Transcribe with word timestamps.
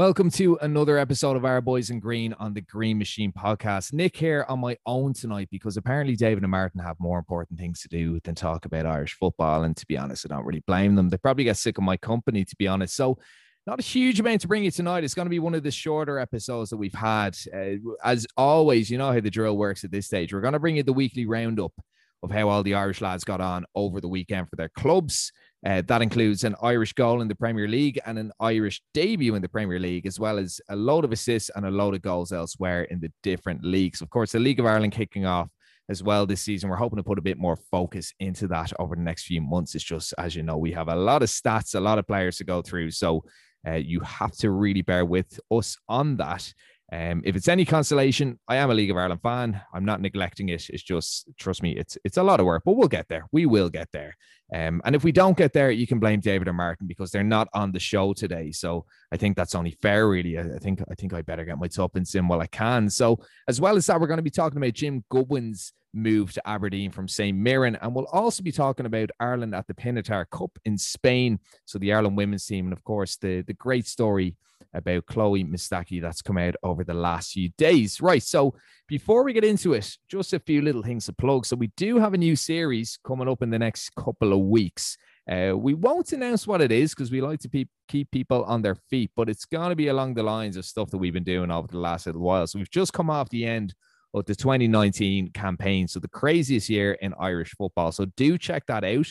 Welcome 0.00 0.30
to 0.30 0.56
another 0.62 0.96
episode 0.96 1.36
of 1.36 1.44
Our 1.44 1.60
Boys 1.60 1.90
in 1.90 2.00
Green 2.00 2.32
on 2.38 2.54
the 2.54 2.62
Green 2.62 2.96
Machine 2.96 3.32
podcast. 3.32 3.92
Nick 3.92 4.16
here 4.16 4.46
on 4.48 4.58
my 4.58 4.78
own 4.86 5.12
tonight 5.12 5.48
because 5.50 5.76
apparently 5.76 6.16
David 6.16 6.42
and 6.42 6.50
Martin 6.50 6.80
have 6.80 6.96
more 6.98 7.18
important 7.18 7.58
things 7.58 7.82
to 7.82 7.88
do 7.88 8.18
than 8.24 8.34
talk 8.34 8.64
about 8.64 8.86
Irish 8.86 9.12
football. 9.12 9.62
And 9.64 9.76
to 9.76 9.84
be 9.84 9.98
honest, 9.98 10.24
I 10.24 10.34
don't 10.34 10.46
really 10.46 10.64
blame 10.66 10.94
them. 10.94 11.10
They 11.10 11.18
probably 11.18 11.44
get 11.44 11.58
sick 11.58 11.76
of 11.76 11.84
my 11.84 11.98
company, 11.98 12.46
to 12.46 12.56
be 12.56 12.66
honest. 12.66 12.96
So, 12.96 13.18
not 13.66 13.78
a 13.78 13.82
huge 13.82 14.18
amount 14.18 14.40
to 14.40 14.48
bring 14.48 14.64
you 14.64 14.70
tonight. 14.70 15.04
It's 15.04 15.12
going 15.12 15.26
to 15.26 15.30
be 15.30 15.38
one 15.38 15.54
of 15.54 15.64
the 15.64 15.70
shorter 15.70 16.18
episodes 16.18 16.70
that 16.70 16.78
we've 16.78 16.94
had. 16.94 17.36
Uh, 17.54 17.74
as 18.02 18.26
always, 18.38 18.88
you 18.90 18.96
know 18.96 19.12
how 19.12 19.20
the 19.20 19.30
drill 19.30 19.58
works 19.58 19.84
at 19.84 19.90
this 19.90 20.06
stage. 20.06 20.32
We're 20.32 20.40
going 20.40 20.54
to 20.54 20.58
bring 20.58 20.76
you 20.76 20.82
the 20.82 20.94
weekly 20.94 21.26
roundup 21.26 21.74
of 22.22 22.30
how 22.30 22.48
all 22.48 22.62
the 22.62 22.74
Irish 22.74 23.02
lads 23.02 23.24
got 23.24 23.42
on 23.42 23.66
over 23.74 24.00
the 24.00 24.08
weekend 24.08 24.48
for 24.48 24.56
their 24.56 24.70
clubs. 24.70 25.30
Uh, 25.64 25.82
that 25.86 26.00
includes 26.00 26.44
an 26.44 26.56
Irish 26.62 26.94
goal 26.94 27.20
in 27.20 27.28
the 27.28 27.34
Premier 27.34 27.68
League 27.68 28.00
and 28.06 28.18
an 28.18 28.32
Irish 28.40 28.80
debut 28.94 29.34
in 29.34 29.42
the 29.42 29.48
Premier 29.48 29.78
League, 29.78 30.06
as 30.06 30.18
well 30.18 30.38
as 30.38 30.60
a 30.70 30.76
load 30.76 31.04
of 31.04 31.12
assists 31.12 31.50
and 31.54 31.66
a 31.66 31.70
load 31.70 31.94
of 31.94 32.02
goals 32.02 32.32
elsewhere 32.32 32.84
in 32.84 32.98
the 33.00 33.12
different 33.22 33.62
leagues. 33.62 34.00
Of 34.00 34.08
course, 34.08 34.32
the 34.32 34.38
League 34.38 34.58
of 34.58 34.66
Ireland 34.66 34.92
kicking 34.92 35.26
off 35.26 35.48
as 35.90 36.02
well 36.02 36.24
this 36.24 36.40
season. 36.40 36.70
We're 36.70 36.76
hoping 36.76 36.96
to 36.96 37.02
put 37.02 37.18
a 37.18 37.22
bit 37.22 37.36
more 37.36 37.56
focus 37.56 38.14
into 38.20 38.46
that 38.48 38.72
over 38.78 38.94
the 38.96 39.02
next 39.02 39.24
few 39.24 39.42
months. 39.42 39.74
It's 39.74 39.84
just, 39.84 40.14
as 40.16 40.34
you 40.34 40.42
know, 40.42 40.56
we 40.56 40.72
have 40.72 40.88
a 40.88 40.96
lot 40.96 41.22
of 41.22 41.28
stats, 41.28 41.74
a 41.74 41.80
lot 41.80 41.98
of 41.98 42.06
players 42.06 42.38
to 42.38 42.44
go 42.44 42.62
through. 42.62 42.92
So 42.92 43.24
uh, 43.66 43.74
you 43.74 44.00
have 44.00 44.32
to 44.38 44.50
really 44.50 44.82
bear 44.82 45.04
with 45.04 45.38
us 45.50 45.76
on 45.88 46.16
that. 46.16 46.54
Um, 46.92 47.22
if 47.24 47.36
it's 47.36 47.46
any 47.46 47.64
consolation, 47.64 48.40
I 48.48 48.56
am 48.56 48.70
a 48.70 48.74
League 48.74 48.90
of 48.90 48.96
Ireland 48.96 49.22
fan. 49.22 49.60
I'm 49.72 49.84
not 49.84 50.00
neglecting 50.00 50.48
it. 50.48 50.68
It's 50.70 50.82
just 50.82 51.28
trust 51.38 51.62
me, 51.62 51.76
it's 51.76 51.96
it's 52.04 52.16
a 52.16 52.22
lot 52.22 52.40
of 52.40 52.46
work, 52.46 52.62
but 52.64 52.72
we'll 52.72 52.88
get 52.88 53.08
there. 53.08 53.26
We 53.30 53.46
will 53.46 53.70
get 53.70 53.88
there. 53.92 54.16
Um, 54.52 54.82
and 54.84 54.96
if 54.96 55.04
we 55.04 55.12
don't 55.12 55.36
get 55.36 55.52
there, 55.52 55.70
you 55.70 55.86
can 55.86 56.00
blame 56.00 56.18
David 56.18 56.48
or 56.48 56.52
Martin 56.52 56.88
because 56.88 57.12
they're 57.12 57.22
not 57.22 57.46
on 57.54 57.70
the 57.70 57.78
show 57.78 58.12
today. 58.12 58.50
So 58.50 58.84
I 59.12 59.16
think 59.16 59.36
that's 59.36 59.54
only 59.54 59.70
fair, 59.82 60.08
really. 60.08 60.36
I, 60.36 60.58
think 60.58 60.82
I 60.90 60.94
think 60.96 61.14
I 61.14 61.22
better 61.22 61.44
get 61.44 61.58
my 61.58 61.68
tuppence 61.68 62.14
in 62.14 62.22
sim 62.22 62.28
while 62.28 62.40
I 62.40 62.48
can. 62.48 62.90
So 62.90 63.20
as 63.46 63.60
well 63.60 63.76
as 63.76 63.86
that, 63.86 64.00
we're 64.00 64.08
going 64.08 64.16
to 64.16 64.22
be 64.24 64.30
talking 64.30 64.58
about 64.58 64.72
Jim 64.72 65.04
Goodwin's 65.08 65.72
move 65.94 66.32
to 66.32 66.48
Aberdeen 66.48 66.90
from 66.90 67.06
St. 67.06 67.36
Mirren, 67.36 67.76
and 67.80 67.94
we'll 67.94 68.06
also 68.06 68.42
be 68.42 68.52
talking 68.52 68.86
about 68.86 69.10
Ireland 69.20 69.54
at 69.54 69.66
the 69.68 69.74
Pinatar 69.74 70.28
Cup 70.30 70.58
in 70.64 70.76
Spain. 70.76 71.38
So 71.66 71.78
the 71.78 71.92
Ireland 71.92 72.16
women's 72.16 72.46
team, 72.46 72.66
and 72.66 72.72
of 72.72 72.82
course 72.82 73.16
the 73.16 73.42
the 73.42 73.54
great 73.54 73.86
story 73.86 74.36
about 74.74 75.06
Chloe 75.06 75.44
Mustaki 75.44 76.00
that's 76.00 76.22
come 76.22 76.38
out 76.38 76.54
over 76.62 76.84
the 76.84 76.94
last 76.94 77.32
few 77.32 77.50
days. 77.58 78.00
Right. 78.00 78.22
So 78.22 78.54
before 78.88 79.24
we 79.24 79.32
get 79.32 79.44
into 79.44 79.72
it, 79.74 79.96
just 80.08 80.32
a 80.32 80.38
few 80.38 80.62
little 80.62 80.82
things 80.82 81.06
to 81.06 81.12
plug. 81.12 81.46
So 81.46 81.56
we 81.56 81.72
do 81.76 81.98
have 81.98 82.14
a 82.14 82.18
new 82.18 82.36
series 82.36 82.98
coming 83.04 83.28
up 83.28 83.42
in 83.42 83.50
the 83.50 83.58
next 83.58 83.94
couple 83.94 84.32
of 84.32 84.40
weeks. 84.40 84.96
Uh, 85.30 85.52
we 85.56 85.74
won't 85.74 86.12
announce 86.12 86.46
what 86.46 86.60
it 86.60 86.72
is 86.72 86.94
because 86.94 87.10
we 87.10 87.20
like 87.20 87.40
to 87.40 87.48
pe- 87.48 87.66
keep 87.88 88.10
people 88.10 88.44
on 88.44 88.62
their 88.62 88.74
feet, 88.74 89.10
but 89.14 89.28
it's 89.28 89.44
going 89.44 89.70
to 89.70 89.76
be 89.76 89.88
along 89.88 90.14
the 90.14 90.22
lines 90.22 90.56
of 90.56 90.64
stuff 90.64 90.90
that 90.90 90.98
we've 90.98 91.12
been 91.12 91.24
doing 91.24 91.50
over 91.50 91.68
the 91.68 91.78
last 91.78 92.06
little 92.06 92.22
while. 92.22 92.46
So 92.46 92.58
we've 92.58 92.70
just 92.70 92.92
come 92.92 93.10
off 93.10 93.28
the 93.30 93.46
end 93.46 93.74
of 94.14 94.24
the 94.24 94.34
2019 94.34 95.30
campaign. 95.32 95.86
So 95.86 96.00
the 96.00 96.08
craziest 96.08 96.68
year 96.68 96.92
in 96.92 97.14
Irish 97.18 97.54
football. 97.56 97.92
So 97.92 98.06
do 98.16 98.38
check 98.38 98.66
that 98.66 98.84
out. 98.84 99.06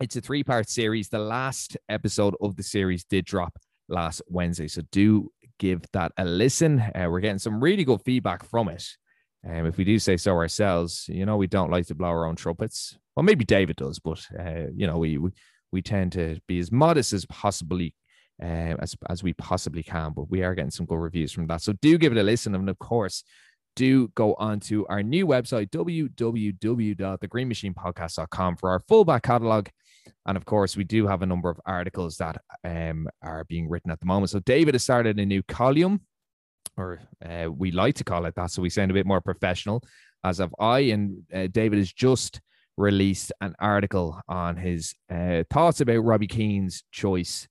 It's 0.00 0.16
a 0.16 0.20
three 0.20 0.42
part 0.42 0.68
series. 0.68 1.08
The 1.08 1.18
last 1.20 1.76
episode 1.88 2.34
of 2.40 2.56
the 2.56 2.62
series 2.64 3.04
did 3.04 3.24
drop 3.24 3.56
last 3.88 4.22
Wednesday. 4.28 4.68
So 4.68 4.82
do 4.90 5.30
give 5.58 5.82
that 5.92 6.12
a 6.16 6.24
listen. 6.24 6.80
Uh, 6.80 7.06
we're 7.08 7.20
getting 7.20 7.38
some 7.38 7.62
really 7.62 7.84
good 7.84 8.00
feedback 8.04 8.44
from 8.44 8.68
it. 8.68 8.84
And 9.44 9.60
um, 9.60 9.66
if 9.66 9.76
we 9.76 9.84
do 9.84 9.98
say 9.98 10.16
so 10.16 10.32
ourselves, 10.32 11.06
you 11.08 11.26
know, 11.26 11.36
we 11.36 11.46
don't 11.46 11.70
like 11.70 11.86
to 11.86 11.94
blow 11.94 12.08
our 12.08 12.26
own 12.26 12.36
trumpets. 12.36 12.96
Well, 13.16 13.24
maybe 13.24 13.44
David 13.44 13.76
does, 13.76 13.98
but 13.98 14.24
uh, 14.38 14.68
you 14.74 14.86
know, 14.86 14.98
we, 14.98 15.18
we 15.18 15.30
we 15.72 15.82
tend 15.82 16.12
to 16.12 16.38
be 16.46 16.58
as 16.58 16.70
modest 16.70 17.12
as 17.12 17.26
possibly 17.26 17.94
uh, 18.42 18.76
as 18.78 18.96
as 19.10 19.22
we 19.22 19.34
possibly 19.34 19.82
can. 19.82 20.12
But 20.14 20.30
we 20.30 20.42
are 20.42 20.54
getting 20.54 20.70
some 20.70 20.86
good 20.86 20.98
reviews 20.98 21.32
from 21.32 21.46
that. 21.48 21.62
So 21.62 21.72
do 21.74 21.98
give 21.98 22.12
it 22.12 22.18
a 22.18 22.22
listen, 22.22 22.54
and 22.54 22.70
of 22.70 22.78
course, 22.78 23.24
do 23.74 24.08
go 24.08 24.34
on 24.34 24.60
to 24.60 24.86
our 24.86 25.02
new 25.02 25.26
website 25.26 25.70
www.thegreenmachinepodcast.com 25.70 28.56
for 28.56 28.70
our 28.70 28.80
full 28.88 29.04
back 29.04 29.24
catalog 29.24 29.68
and 30.26 30.36
of 30.36 30.44
course, 30.44 30.76
we 30.76 30.84
do 30.84 31.06
have 31.06 31.22
a 31.22 31.26
number 31.26 31.50
of 31.50 31.60
articles 31.66 32.16
that 32.18 32.40
um, 32.64 33.08
are 33.22 33.44
being 33.44 33.68
written 33.68 33.90
at 33.90 34.00
the 34.00 34.06
moment. 34.06 34.30
So 34.30 34.40
David 34.40 34.74
has 34.74 34.82
started 34.82 35.18
a 35.18 35.26
new 35.26 35.42
column, 35.42 36.02
or 36.76 37.00
uh, 37.24 37.50
we 37.50 37.70
like 37.70 37.96
to 37.96 38.04
call 38.04 38.24
it 38.26 38.34
that. 38.36 38.50
So 38.50 38.62
we 38.62 38.70
sound 38.70 38.90
a 38.90 38.94
bit 38.94 39.06
more 39.06 39.20
professional, 39.20 39.82
as 40.24 40.40
of 40.40 40.54
I. 40.58 40.80
And 40.80 41.22
uh, 41.34 41.48
David 41.50 41.78
has 41.78 41.92
just 41.92 42.40
released 42.76 43.32
an 43.40 43.54
article 43.58 44.20
on 44.28 44.56
his 44.56 44.94
uh, 45.10 45.42
thoughts 45.50 45.80
about 45.80 45.98
Robbie 45.98 46.28
Keane's 46.28 46.84
choice 46.90 47.48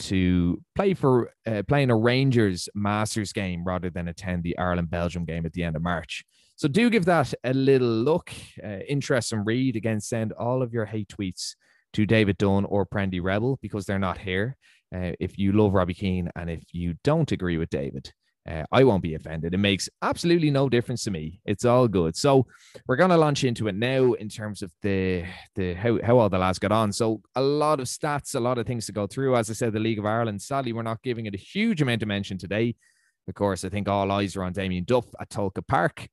to 0.00 0.62
play 0.74 0.94
for 0.94 1.30
uh, 1.46 1.62
playing 1.68 1.90
a 1.90 1.96
Rangers 1.96 2.68
Masters 2.74 3.32
game 3.32 3.64
rather 3.64 3.90
than 3.90 4.08
attend 4.08 4.42
the 4.42 4.56
Ireland 4.56 4.90
Belgium 4.90 5.24
game 5.24 5.44
at 5.44 5.52
the 5.52 5.62
end 5.62 5.76
of 5.76 5.82
March. 5.82 6.24
So 6.56 6.68
do 6.68 6.90
give 6.90 7.06
that 7.06 7.32
a 7.44 7.52
little 7.52 7.88
look, 7.88 8.32
uh, 8.62 8.78
interest 8.88 9.32
and 9.32 9.46
read. 9.46 9.76
Again, 9.76 10.00
send 10.00 10.32
all 10.32 10.62
of 10.62 10.72
your 10.72 10.84
hate 10.84 11.08
tweets 11.08 11.54
to 11.94 12.06
David 12.06 12.38
Dunn 12.38 12.64
or 12.64 12.86
Prendy 12.86 13.22
Rebel 13.22 13.58
because 13.62 13.86
they're 13.86 13.98
not 13.98 14.18
here. 14.18 14.56
Uh, 14.94 15.12
if 15.20 15.38
you 15.38 15.52
love 15.52 15.72
Robbie 15.72 15.94
Keane 15.94 16.30
and 16.34 16.50
if 16.50 16.62
you 16.72 16.94
don't 17.04 17.30
agree 17.30 17.58
with 17.58 17.70
David, 17.70 18.12
uh, 18.48 18.64
I 18.72 18.84
won't 18.84 19.02
be 19.02 19.14
offended. 19.14 19.54
It 19.54 19.58
makes 19.58 19.88
absolutely 20.02 20.50
no 20.50 20.68
difference 20.68 21.04
to 21.04 21.10
me. 21.10 21.40
It's 21.44 21.64
all 21.64 21.86
good. 21.86 22.16
So 22.16 22.46
we're 22.86 22.96
going 22.96 23.10
to 23.10 23.16
launch 23.16 23.44
into 23.44 23.68
it 23.68 23.74
now 23.74 24.14
in 24.14 24.28
terms 24.28 24.62
of 24.62 24.72
the 24.82 25.24
the 25.54 25.74
how, 25.74 25.98
how 26.02 26.18
all 26.18 26.28
the 26.28 26.38
lads 26.38 26.58
got 26.58 26.72
on. 26.72 26.92
So 26.92 27.20
a 27.36 27.40
lot 27.40 27.80
of 27.80 27.86
stats, 27.86 28.34
a 28.34 28.40
lot 28.40 28.58
of 28.58 28.66
things 28.66 28.86
to 28.86 28.92
go 28.92 29.06
through. 29.06 29.36
As 29.36 29.50
I 29.50 29.52
said, 29.52 29.72
the 29.72 29.78
League 29.78 29.98
of 29.98 30.06
Ireland. 30.06 30.40
Sadly, 30.40 30.72
we're 30.72 30.82
not 30.82 31.02
giving 31.02 31.26
it 31.26 31.34
a 31.34 31.38
huge 31.38 31.82
amount 31.82 32.02
of 32.02 32.08
mention 32.08 32.38
today. 32.38 32.74
Of 33.28 33.34
course, 33.34 33.64
I 33.64 33.68
think 33.68 33.88
all 33.88 34.10
eyes 34.10 34.34
are 34.36 34.42
on 34.42 34.52
Damien 34.52 34.84
Duff 34.84 35.06
at 35.20 35.28
Tolka 35.28 35.64
Park, 35.66 36.08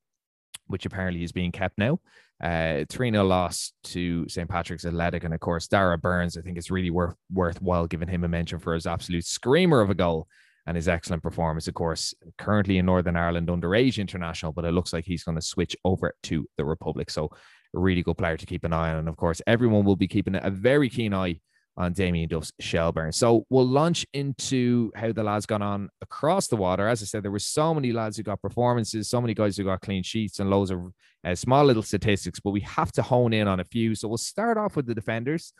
which 0.67 0.85
apparently 0.85 1.23
is 1.23 1.31
being 1.31 1.51
kept 1.51 1.77
now. 1.77 1.99
Uh, 2.41 2.85
3 2.89 3.11
0 3.11 3.23
loss 3.25 3.73
to 3.83 4.27
St. 4.29 4.49
Patrick's 4.49 4.85
Athletic. 4.85 5.23
And 5.23 5.33
of 5.33 5.39
course, 5.39 5.67
Dara 5.67 5.97
Burns, 5.97 6.37
I 6.37 6.41
think 6.41 6.57
it's 6.57 6.69
really 6.69 6.91
worth 6.91 7.15
worthwhile 7.31 7.87
giving 7.87 8.07
him 8.07 8.23
a 8.23 8.27
mention 8.27 8.59
for 8.59 8.73
his 8.73 8.85
absolute 8.85 9.25
screamer 9.25 9.81
of 9.81 9.89
a 9.89 9.95
goal 9.95 10.27
and 10.67 10.75
his 10.75 10.87
excellent 10.87 11.23
performance. 11.23 11.67
Of 11.67 11.73
course, 11.73 12.13
currently 12.37 12.77
in 12.77 12.85
Northern 12.85 13.15
Ireland 13.15 13.47
underage 13.47 13.97
international, 13.97 14.51
but 14.51 14.65
it 14.65 14.73
looks 14.73 14.93
like 14.93 15.05
he's 15.05 15.23
going 15.23 15.37
to 15.37 15.41
switch 15.41 15.75
over 15.83 16.13
to 16.23 16.45
the 16.57 16.65
Republic. 16.65 17.09
So, 17.09 17.29
a 17.75 17.79
really 17.79 18.03
good 18.03 18.17
player 18.17 18.37
to 18.37 18.45
keep 18.45 18.63
an 18.63 18.73
eye 18.73 18.91
on. 18.91 18.99
And 18.99 19.09
of 19.09 19.17
course, 19.17 19.41
everyone 19.47 19.83
will 19.83 19.95
be 19.95 20.07
keeping 20.07 20.35
a 20.35 20.49
very 20.49 20.89
keen 20.89 21.13
eye 21.13 21.39
on 21.77 21.93
Damien 21.93 22.27
Duff's 22.27 22.51
Shelbourne. 22.59 23.11
So 23.11 23.45
we'll 23.49 23.67
launch 23.67 24.05
into 24.13 24.91
how 24.95 25.11
the 25.11 25.23
lads 25.23 25.45
got 25.45 25.61
on 25.61 25.89
across 26.01 26.47
the 26.47 26.55
water. 26.55 26.87
As 26.87 27.03
I 27.03 27.05
said, 27.05 27.23
there 27.23 27.31
were 27.31 27.39
so 27.39 27.73
many 27.73 27.91
lads 27.91 28.17
who 28.17 28.23
got 28.23 28.41
performances, 28.41 29.09
so 29.09 29.21
many 29.21 29.35
guys 29.35 29.55
who 29.55 29.63
got 29.63 29.81
clean 29.81 30.01
sheets 30.01 30.39
and 30.39 30.49
loads 30.49 30.71
of 30.71 30.91
uh, 31.23 31.35
small 31.35 31.63
little 31.63 31.83
statistics, 31.83 32.39
but 32.39 32.49
we 32.49 32.61
have 32.61 32.91
to 32.93 33.03
hone 33.03 33.31
in 33.31 33.47
on 33.47 33.59
a 33.59 33.63
few. 33.63 33.93
So 33.93 34.07
we'll 34.07 34.17
start 34.17 34.57
off 34.57 34.75
with 34.75 34.87
the 34.87 34.95
defenders. 34.95 35.53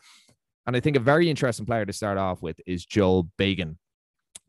And 0.66 0.76
I 0.76 0.80
think 0.80 0.96
a 0.96 1.00
very 1.00 1.30
interesting 1.30 1.66
player 1.66 1.86
to 1.86 1.92
start 1.92 2.18
off 2.18 2.42
with 2.42 2.60
is 2.66 2.84
Joel 2.84 3.30
Bagan. 3.38 3.76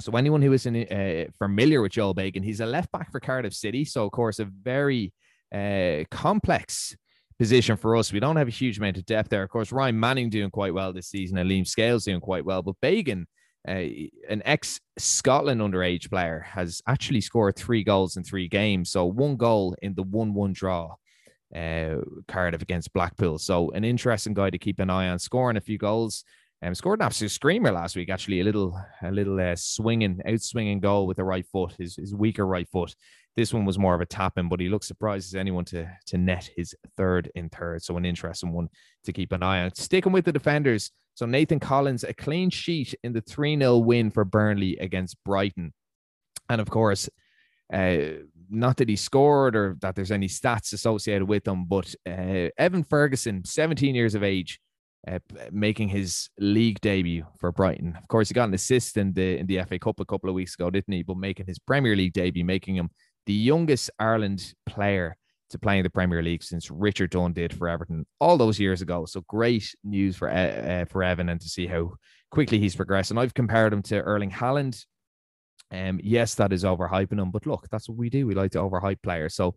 So 0.01 0.11
anyone 0.13 0.41
who 0.41 0.53
isn't 0.53 0.91
uh, 0.91 1.25
familiar 1.37 1.81
with 1.81 1.91
Joel 1.91 2.15
Bagan, 2.15 2.43
he's 2.43 2.61
a 2.61 2.65
left 2.65 2.91
back 2.91 3.11
for 3.11 3.19
Cardiff 3.19 3.53
City. 3.53 3.85
So 3.85 4.05
of 4.05 4.11
course, 4.11 4.39
a 4.39 4.45
very 4.45 5.13
uh, 5.53 6.05
complex 6.09 6.97
position 7.39 7.77
for 7.77 7.95
us. 7.95 8.11
We 8.11 8.19
don't 8.19 8.35
have 8.35 8.49
a 8.49 8.51
huge 8.51 8.77
amount 8.77 8.97
of 8.97 9.05
depth 9.05 9.29
there. 9.29 9.43
Of 9.43 9.49
course, 9.49 9.71
Ryan 9.71 9.99
Manning 9.99 10.29
doing 10.29 10.51
quite 10.51 10.73
well 10.73 10.93
this 10.93 11.07
season, 11.07 11.37
and 11.37 11.67
Scales 11.67 12.05
doing 12.05 12.19
quite 12.19 12.45
well. 12.45 12.61
But 12.61 12.75
Bagan, 12.83 13.23
uh, 13.67 13.87
an 14.29 14.41
ex 14.45 14.79
Scotland 14.97 15.61
underage 15.61 16.09
player, 16.09 16.41
has 16.41 16.81
actually 16.85 17.21
scored 17.21 17.55
three 17.55 17.83
goals 17.83 18.17
in 18.17 18.23
three 18.23 18.47
games. 18.47 18.91
So 18.91 19.05
one 19.05 19.37
goal 19.37 19.75
in 19.81 19.95
the 19.95 20.03
one-one 20.03 20.53
draw. 20.53 20.95
Uh, 21.55 21.95
Cardiff 22.27 22.61
against 22.61 22.93
Blackpool. 22.93 23.39
So 23.39 23.71
an 23.71 23.83
interesting 23.83 24.35
guy 24.35 24.51
to 24.51 24.59
keep 24.59 24.79
an 24.79 24.91
eye 24.91 25.09
on, 25.09 25.17
scoring 25.17 25.57
a 25.57 25.61
few 25.61 25.79
goals. 25.79 26.23
Um, 26.61 26.75
scored 26.75 26.99
an 26.99 27.05
absolute 27.05 27.31
screamer 27.31 27.71
last 27.71 27.95
week. 27.95 28.09
Actually, 28.11 28.41
a 28.41 28.43
little, 28.43 28.79
a 29.01 29.09
little 29.09 29.39
uh, 29.39 29.55
swinging, 29.55 30.21
out 30.27 30.41
swinging 30.41 30.79
goal 30.79 31.07
with 31.07 31.17
the 31.17 31.23
right 31.23 31.45
foot, 31.47 31.73
his, 31.79 31.95
his 31.95 32.13
weaker 32.13 32.45
right 32.45 32.69
foot. 32.69 32.93
This 33.35 33.53
one 33.53 33.65
was 33.65 33.79
more 33.79 33.95
of 33.95 34.01
a 34.01 34.05
tap 34.05 34.37
in, 34.37 34.49
but 34.49 34.59
he 34.59 34.69
looks 34.69 34.87
surprised 34.87 35.33
as 35.33 35.35
anyone 35.35 35.65
to 35.65 35.89
to 36.07 36.17
net 36.17 36.49
his 36.55 36.75
third 36.97 37.31
in 37.35 37.49
third. 37.49 37.81
So 37.83 37.95
an 37.97 38.05
interesting 38.05 38.51
one 38.51 38.69
to 39.05 39.13
keep 39.13 39.31
an 39.31 39.43
eye 39.43 39.63
on. 39.63 39.73
Sticking 39.75 40.11
with 40.11 40.25
the 40.25 40.31
defenders. 40.31 40.91
So 41.15 41.25
Nathan 41.25 41.59
Collins, 41.59 42.03
a 42.03 42.13
clean 42.13 42.49
sheet 42.49 42.95
in 43.03 43.13
the 43.13 43.21
3 43.21 43.57
0 43.57 43.77
win 43.79 44.09
for 44.09 44.23
Burnley 44.23 44.77
against 44.77 45.17
Brighton. 45.25 45.73
And 46.49 46.61
of 46.61 46.69
course, 46.69 47.09
uh, 47.71 47.97
not 48.49 48.77
that 48.77 48.89
he 48.89 48.95
scored 48.95 49.55
or 49.55 49.77
that 49.81 49.95
there's 49.95 50.11
any 50.11 50.27
stats 50.27 50.73
associated 50.73 51.27
with 51.27 51.47
him, 51.47 51.65
but 51.65 51.93
uh, 52.07 52.49
Evan 52.57 52.83
Ferguson, 52.83 53.43
17 53.45 53.93
years 53.93 54.15
of 54.15 54.23
age, 54.23 54.59
uh, 55.07 55.19
making 55.51 55.89
his 55.89 56.29
league 56.39 56.81
debut 56.81 57.25
for 57.37 57.51
Brighton. 57.51 57.95
Of 57.95 58.07
course, 58.07 58.29
he 58.29 58.33
got 58.33 58.49
an 58.49 58.53
assist 58.53 58.97
in 58.97 59.13
the 59.13 59.37
in 59.37 59.45
the 59.45 59.61
FA 59.63 59.79
Cup 59.79 59.99
a 59.99 60.05
couple 60.05 60.29
of 60.29 60.35
weeks 60.35 60.55
ago, 60.55 60.69
didn't 60.69 60.93
he? 60.93 61.03
But 61.03 61.17
making 61.17 61.45
his 61.45 61.59
Premier 61.59 61.95
League 61.95 62.13
debut, 62.13 62.43
making 62.43 62.75
him 62.75 62.89
the 63.29 63.35
youngest 63.35 63.91
Ireland 63.99 64.55
player 64.65 65.15
to 65.51 65.59
play 65.59 65.77
in 65.77 65.83
the 65.83 65.89
Premier 65.91 66.23
League 66.23 66.41
since 66.41 66.71
Richard 66.71 67.11
Dunne 67.11 67.33
did 67.33 67.53
for 67.53 67.69
Everton 67.69 68.07
all 68.19 68.37
those 68.37 68.59
years 68.59 68.81
ago. 68.81 69.05
So 69.05 69.21
great 69.27 69.75
news 69.83 70.15
for 70.17 70.31
uh, 70.31 70.85
for 70.85 71.03
Evan 71.03 71.29
and 71.29 71.39
to 71.39 71.47
see 71.47 71.67
how 71.67 71.93
quickly 72.31 72.57
he's 72.57 72.75
progressed. 72.75 73.11
And 73.11 73.19
I've 73.19 73.35
compared 73.35 73.71
him 73.71 73.83
to 73.83 74.01
Erling 74.01 74.31
Haaland 74.31 74.83
Um, 75.71 75.99
yes, 76.03 76.35
that 76.35 76.51
is 76.51 76.63
overhyping 76.63 77.19
him, 77.21 77.31
but 77.31 77.45
look, 77.45 77.67
that's 77.69 77.87
what 77.87 77.99
we 77.99 78.09
do. 78.09 78.25
We 78.25 78.33
like 78.33 78.51
to 78.53 78.59
overhype 78.59 79.03
players. 79.03 79.35
So 79.35 79.55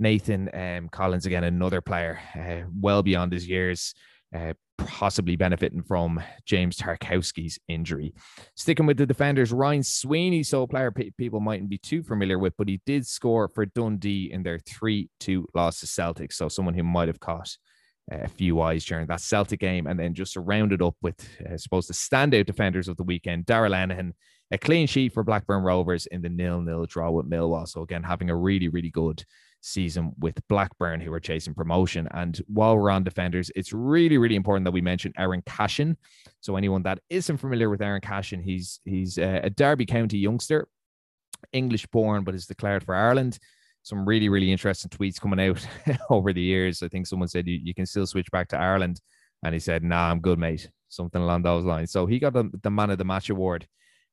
Nathan 0.00 0.50
um, 0.52 0.88
Collins 0.88 1.26
again, 1.26 1.44
another 1.44 1.80
player 1.80 2.18
uh, 2.34 2.68
well 2.80 3.02
beyond 3.04 3.32
his 3.32 3.46
years, 3.46 3.94
uh, 4.34 4.54
possibly 4.86 5.36
benefiting 5.36 5.82
from 5.82 6.22
James 6.44 6.76
Tarkowski's 6.76 7.58
injury. 7.68 8.14
Sticking 8.56 8.86
with 8.86 8.96
the 8.96 9.06
defenders, 9.06 9.52
Ryan 9.52 9.82
Sweeney, 9.82 10.42
so 10.42 10.62
a 10.62 10.68
player 10.68 10.90
people 10.90 11.40
mightn't 11.40 11.70
be 11.70 11.78
too 11.78 12.02
familiar 12.02 12.38
with, 12.38 12.54
but 12.56 12.68
he 12.68 12.80
did 12.86 13.06
score 13.06 13.48
for 13.48 13.66
Dundee 13.66 14.30
in 14.32 14.42
their 14.42 14.58
3 14.58 15.08
2 15.20 15.46
loss 15.54 15.80
to 15.80 15.86
Celtic. 15.86 16.32
So 16.32 16.48
someone 16.48 16.74
who 16.74 16.82
might 16.82 17.08
have 17.08 17.20
caught 17.20 17.56
uh, 18.10 18.18
a 18.22 18.28
few 18.28 18.60
eyes 18.60 18.84
during 18.84 19.06
that 19.06 19.20
Celtic 19.20 19.60
game. 19.60 19.86
And 19.86 19.98
then 19.98 20.12
just 20.12 20.36
rounded 20.36 20.82
up 20.82 20.96
with, 21.02 21.24
I 21.50 21.56
suppose, 21.56 21.86
the 21.86 21.94
standout 21.94 22.46
defenders 22.46 22.88
of 22.88 22.96
the 22.96 23.04
weekend, 23.04 23.46
Darragh 23.46 23.70
Lenihan, 23.70 24.12
a 24.50 24.58
clean 24.58 24.88
sheet 24.88 25.12
for 25.12 25.22
Blackburn 25.22 25.62
Rovers 25.62 26.06
in 26.06 26.20
the 26.20 26.28
nil 26.28 26.60
nil 26.60 26.84
draw 26.86 27.10
with 27.10 27.30
Millwall. 27.30 27.68
So 27.68 27.82
again, 27.82 28.02
having 28.02 28.28
a 28.28 28.36
really, 28.36 28.68
really 28.68 28.90
good 28.90 29.24
season 29.62 30.12
with 30.18 30.46
Blackburn, 30.48 31.00
who 31.00 31.12
are 31.12 31.20
chasing 31.20 31.54
promotion. 31.54 32.08
And 32.10 32.40
while 32.46 32.76
we're 32.76 32.90
on 32.90 33.04
defenders, 33.04 33.50
it's 33.56 33.72
really, 33.72 34.18
really 34.18 34.36
important 34.36 34.64
that 34.64 34.72
we 34.72 34.80
mention 34.80 35.12
Aaron 35.16 35.42
Cashin. 35.46 35.96
So 36.40 36.56
anyone 36.56 36.82
that 36.82 36.98
isn't 37.08 37.38
familiar 37.38 37.70
with 37.70 37.80
Aaron 37.80 38.00
Cashin, 38.00 38.42
he's 38.42 38.80
he's 38.84 39.16
a 39.18 39.48
Derby 39.50 39.86
County 39.86 40.18
youngster, 40.18 40.68
English 41.52 41.86
born, 41.86 42.24
but 42.24 42.34
is 42.34 42.46
declared 42.46 42.84
for 42.84 42.94
Ireland. 42.94 43.38
Some 43.84 44.06
really, 44.06 44.28
really 44.28 44.52
interesting 44.52 44.90
tweets 44.90 45.20
coming 45.20 45.40
out 45.40 45.66
over 46.10 46.32
the 46.32 46.42
years. 46.42 46.82
I 46.82 46.88
think 46.88 47.06
someone 47.06 47.28
said 47.28 47.48
you, 47.48 47.58
you 47.62 47.74
can 47.74 47.86
still 47.86 48.06
switch 48.06 48.30
back 48.30 48.48
to 48.48 48.58
Ireland. 48.58 49.00
And 49.42 49.54
he 49.54 49.58
said, 49.58 49.82
nah, 49.82 50.10
I'm 50.10 50.20
good, 50.20 50.38
mate. 50.38 50.70
Something 50.88 51.20
along 51.20 51.42
those 51.42 51.64
lines. 51.64 51.90
So 51.90 52.06
he 52.06 52.20
got 52.20 52.32
the, 52.32 52.48
the 52.62 52.70
man 52.70 52.90
of 52.90 52.98
the 52.98 53.04
match 53.04 53.28
award 53.28 53.66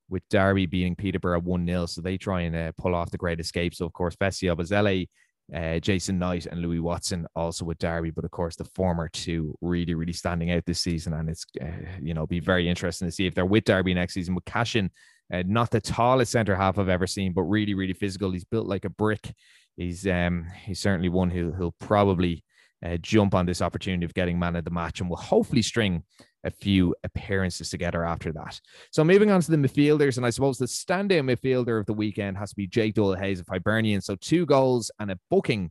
with 0.08 0.28
Derby 0.28 0.66
beating 0.66 0.96
Peterborough 0.96 1.40
1 1.40 1.66
0. 1.66 1.86
So 1.86 2.00
they 2.00 2.18
try 2.18 2.40
and 2.42 2.56
uh, 2.56 2.72
pull 2.76 2.96
off 2.96 3.12
the 3.12 3.18
great 3.18 3.38
escape. 3.38 3.74
So, 3.74 3.86
of 3.86 3.92
course, 3.92 4.16
Festy 4.16 4.52
Ebosele 4.52 5.08
uh, 5.54 5.78
Jason 5.80 6.18
Knight 6.18 6.46
and 6.46 6.60
Louis 6.60 6.80
Watson 6.80 7.26
also 7.34 7.64
with 7.64 7.78
Derby, 7.78 8.10
but 8.10 8.24
of 8.24 8.30
course 8.30 8.56
the 8.56 8.64
former 8.64 9.08
two 9.08 9.54
really, 9.60 9.94
really 9.94 10.12
standing 10.12 10.50
out 10.50 10.64
this 10.64 10.80
season, 10.80 11.12
and 11.14 11.28
it's 11.28 11.44
uh, 11.60 11.66
you 12.00 12.14
know 12.14 12.26
be 12.26 12.40
very 12.40 12.68
interesting 12.68 13.08
to 13.08 13.12
see 13.12 13.26
if 13.26 13.34
they're 13.34 13.46
with 13.46 13.64
Derby 13.64 13.94
next 13.94 14.14
season. 14.14 14.34
With 14.34 14.44
Cashin, 14.44 14.90
uh, 15.32 15.42
not 15.46 15.70
the 15.70 15.80
tallest 15.80 16.32
centre 16.32 16.56
half 16.56 16.78
I've 16.78 16.88
ever 16.88 17.06
seen, 17.06 17.32
but 17.32 17.42
really, 17.42 17.74
really 17.74 17.94
physical. 17.94 18.30
He's 18.30 18.44
built 18.44 18.66
like 18.66 18.84
a 18.84 18.90
brick. 18.90 19.34
He's 19.76 20.06
um 20.06 20.46
he's 20.64 20.80
certainly 20.80 21.08
one 21.08 21.30
who 21.30 21.52
who'll 21.52 21.74
probably 21.80 22.44
uh, 22.84 22.96
jump 22.98 23.34
on 23.34 23.46
this 23.46 23.62
opportunity 23.62 24.04
of 24.04 24.14
getting 24.14 24.38
man 24.38 24.56
of 24.56 24.64
the 24.64 24.70
match 24.70 25.00
and 25.00 25.10
will 25.10 25.16
hopefully 25.16 25.62
string 25.62 26.02
a 26.44 26.50
few 26.50 26.94
appearances 27.04 27.70
together 27.70 28.04
after 28.04 28.32
that. 28.32 28.60
So 28.90 29.04
moving 29.04 29.30
on 29.30 29.40
to 29.40 29.50
the 29.50 29.56
midfielders, 29.56 30.16
and 30.16 30.24
I 30.24 30.30
suppose 30.30 30.58
the 30.58 30.66
standout 30.66 31.22
midfielder 31.22 31.78
of 31.78 31.86
the 31.86 31.92
weekend 31.92 32.38
has 32.38 32.50
to 32.50 32.56
be 32.56 32.66
Jake 32.66 32.94
Doyle 32.94 33.14
Hayes 33.14 33.40
of 33.40 33.46
Hibernian. 33.48 34.00
So 34.00 34.16
two 34.16 34.46
goals 34.46 34.90
and 34.98 35.10
a 35.10 35.18
booking 35.30 35.70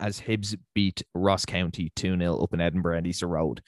as 0.00 0.20
Hibs 0.20 0.56
beat 0.74 1.02
Ross 1.14 1.44
County 1.44 1.92
2 1.96 2.18
0 2.18 2.38
up 2.38 2.54
in 2.54 2.60
Edinburgh 2.60 2.98
and 2.98 3.06
Easter 3.06 3.28
Road. 3.28 3.62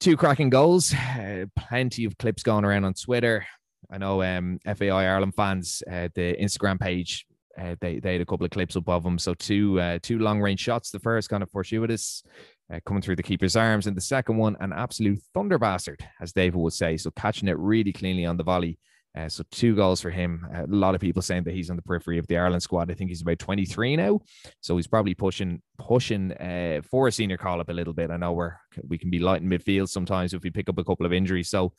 Two 0.00 0.16
cracking 0.16 0.50
goals, 0.50 0.92
uh, 0.92 1.46
plenty 1.56 2.04
of 2.04 2.18
clips 2.18 2.42
going 2.42 2.64
around 2.64 2.84
on 2.84 2.94
Twitter. 2.94 3.46
I 3.90 3.98
know 3.98 4.22
um, 4.22 4.58
FAI 4.64 5.06
Ireland 5.06 5.34
fans, 5.34 5.82
uh, 5.88 6.08
the 6.14 6.36
Instagram 6.40 6.80
page, 6.80 7.24
uh, 7.58 7.76
they, 7.80 8.00
they 8.00 8.12
had 8.12 8.20
a 8.20 8.26
couple 8.26 8.44
of 8.44 8.50
clips 8.50 8.76
above 8.76 9.02
them. 9.02 9.18
So 9.18 9.34
two 9.34 9.80
uh, 9.80 9.98
two 10.02 10.18
long 10.18 10.40
range 10.42 10.60
shots. 10.60 10.90
The 10.90 10.98
first 10.98 11.28
kind 11.28 11.42
of 11.42 11.50
fortuitous, 11.50 12.22
uh, 12.72 12.80
coming 12.84 13.02
through 13.02 13.16
the 13.16 13.22
keeper's 13.22 13.56
arms. 13.56 13.86
And 13.86 13.96
the 13.96 14.00
second 14.00 14.36
one, 14.36 14.56
an 14.60 14.72
absolute 14.72 15.20
thunder 15.34 15.58
bastard, 15.58 16.06
as 16.20 16.32
David 16.32 16.58
would 16.58 16.72
say. 16.72 16.96
So 16.96 17.10
catching 17.12 17.48
it 17.48 17.58
really 17.58 17.92
cleanly 17.92 18.26
on 18.26 18.36
the 18.36 18.44
volley. 18.44 18.78
Uh, 19.16 19.28
so 19.30 19.42
two 19.50 19.74
goals 19.74 20.00
for 20.00 20.10
him. 20.10 20.46
A 20.54 20.66
lot 20.66 20.94
of 20.94 21.00
people 21.00 21.22
saying 21.22 21.44
that 21.44 21.54
he's 21.54 21.70
on 21.70 21.76
the 21.76 21.82
periphery 21.82 22.18
of 22.18 22.26
the 22.26 22.36
Ireland 22.36 22.62
squad. 22.62 22.90
I 22.90 22.94
think 22.94 23.08
he's 23.08 23.22
about 23.22 23.38
23 23.38 23.96
now, 23.96 24.20
so 24.60 24.76
he's 24.76 24.86
probably 24.86 25.14
pushing 25.14 25.62
pushing 25.78 26.32
uh, 26.32 26.82
for 26.90 27.08
a 27.08 27.12
senior 27.12 27.38
call 27.38 27.60
up 27.60 27.70
a 27.70 27.72
little 27.72 27.94
bit. 27.94 28.10
I 28.10 28.18
know 28.18 28.32
we're 28.32 28.56
we 28.86 28.98
can 28.98 29.08
be 29.08 29.18
light 29.18 29.40
in 29.40 29.48
midfield 29.48 29.88
sometimes 29.88 30.34
if 30.34 30.42
we 30.42 30.50
pick 30.50 30.68
up 30.68 30.76
a 30.76 30.84
couple 30.84 31.06
of 31.06 31.14
injuries. 31.14 31.48
So 31.48 31.72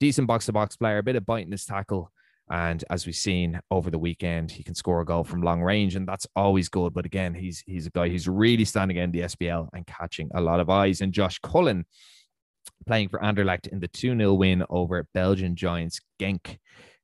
decent 0.00 0.26
box 0.26 0.46
to 0.46 0.52
box 0.52 0.76
player, 0.76 0.98
a 0.98 1.02
bit 1.02 1.14
of 1.14 1.24
bite 1.24 1.46
in 1.46 1.52
his 1.52 1.64
tackle, 1.64 2.10
and 2.50 2.82
as 2.90 3.06
we've 3.06 3.14
seen 3.14 3.60
over 3.70 3.90
the 3.90 3.98
weekend, 3.98 4.50
he 4.50 4.64
can 4.64 4.74
score 4.74 5.00
a 5.00 5.04
goal 5.04 5.22
from 5.22 5.40
long 5.40 5.62
range, 5.62 5.94
and 5.94 6.06
that's 6.06 6.26
always 6.34 6.68
good. 6.68 6.92
But 6.92 7.06
again, 7.06 7.32
he's 7.32 7.62
he's 7.64 7.86
a 7.86 7.90
guy 7.90 8.08
who's 8.08 8.28
really 8.28 8.64
standing 8.64 8.96
in 8.96 9.12
the 9.12 9.20
SPL 9.20 9.68
and 9.72 9.86
catching 9.86 10.30
a 10.34 10.40
lot 10.40 10.58
of 10.58 10.68
eyes. 10.68 11.00
And 11.00 11.12
Josh 11.12 11.38
Cullen 11.38 11.86
playing 12.86 13.08
for 13.08 13.20
Anderlecht 13.20 13.68
in 13.68 13.78
the 13.78 13.88
2 13.88 14.16
0 14.16 14.34
win 14.34 14.64
over 14.68 15.06
Belgian 15.14 15.54
Giants 15.54 16.00
Genk. 16.20 16.58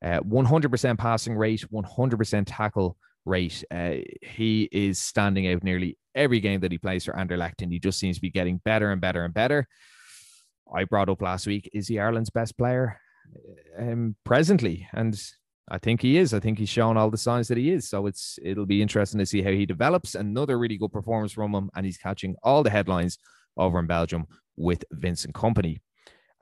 Uh, 0.04 0.20
100% 0.20 0.98
passing 0.98 1.36
rate, 1.36 1.64
100% 1.72 2.44
tackle 2.46 2.96
rate. 3.24 3.64
Uh, 3.70 3.94
he 4.22 4.68
is 4.72 4.98
standing 4.98 5.48
out 5.52 5.62
nearly 5.62 5.96
every 6.14 6.40
game 6.40 6.60
that 6.60 6.72
he 6.72 6.78
plays 6.78 7.04
for 7.04 7.12
Anderlecht, 7.12 7.62
and 7.62 7.72
he 7.72 7.78
just 7.78 8.00
seems 8.00 8.16
to 8.16 8.22
be 8.22 8.30
getting 8.30 8.60
better 8.64 8.90
and 8.90 9.00
better 9.00 9.24
and 9.24 9.32
better. 9.32 9.68
I 10.74 10.84
brought 10.84 11.08
up 11.08 11.22
last 11.22 11.46
week, 11.46 11.70
is 11.72 11.86
he 11.86 12.00
Ireland's 12.00 12.30
best 12.30 12.58
player? 12.58 13.00
Um, 13.78 14.16
presently, 14.24 14.88
and 14.92 15.20
I 15.68 15.78
think 15.78 16.00
he 16.00 16.16
is. 16.16 16.32
I 16.32 16.40
think 16.40 16.58
he's 16.58 16.68
shown 16.68 16.96
all 16.96 17.10
the 17.10 17.18
signs 17.18 17.48
that 17.48 17.58
he 17.58 17.70
is. 17.70 17.88
So 17.88 18.06
it's 18.06 18.38
it'll 18.42 18.66
be 18.66 18.82
interesting 18.82 19.18
to 19.18 19.26
see 19.26 19.42
how 19.42 19.50
he 19.50 19.66
develops. 19.66 20.14
Another 20.14 20.58
really 20.58 20.78
good 20.78 20.92
performance 20.92 21.32
from 21.32 21.54
him, 21.54 21.70
and 21.74 21.84
he's 21.84 21.98
catching 21.98 22.36
all 22.42 22.62
the 22.62 22.70
headlines 22.70 23.18
over 23.56 23.78
in 23.78 23.86
Belgium 23.86 24.26
with 24.56 24.84
Vincent 24.92 25.34
Kompany. 25.34 25.78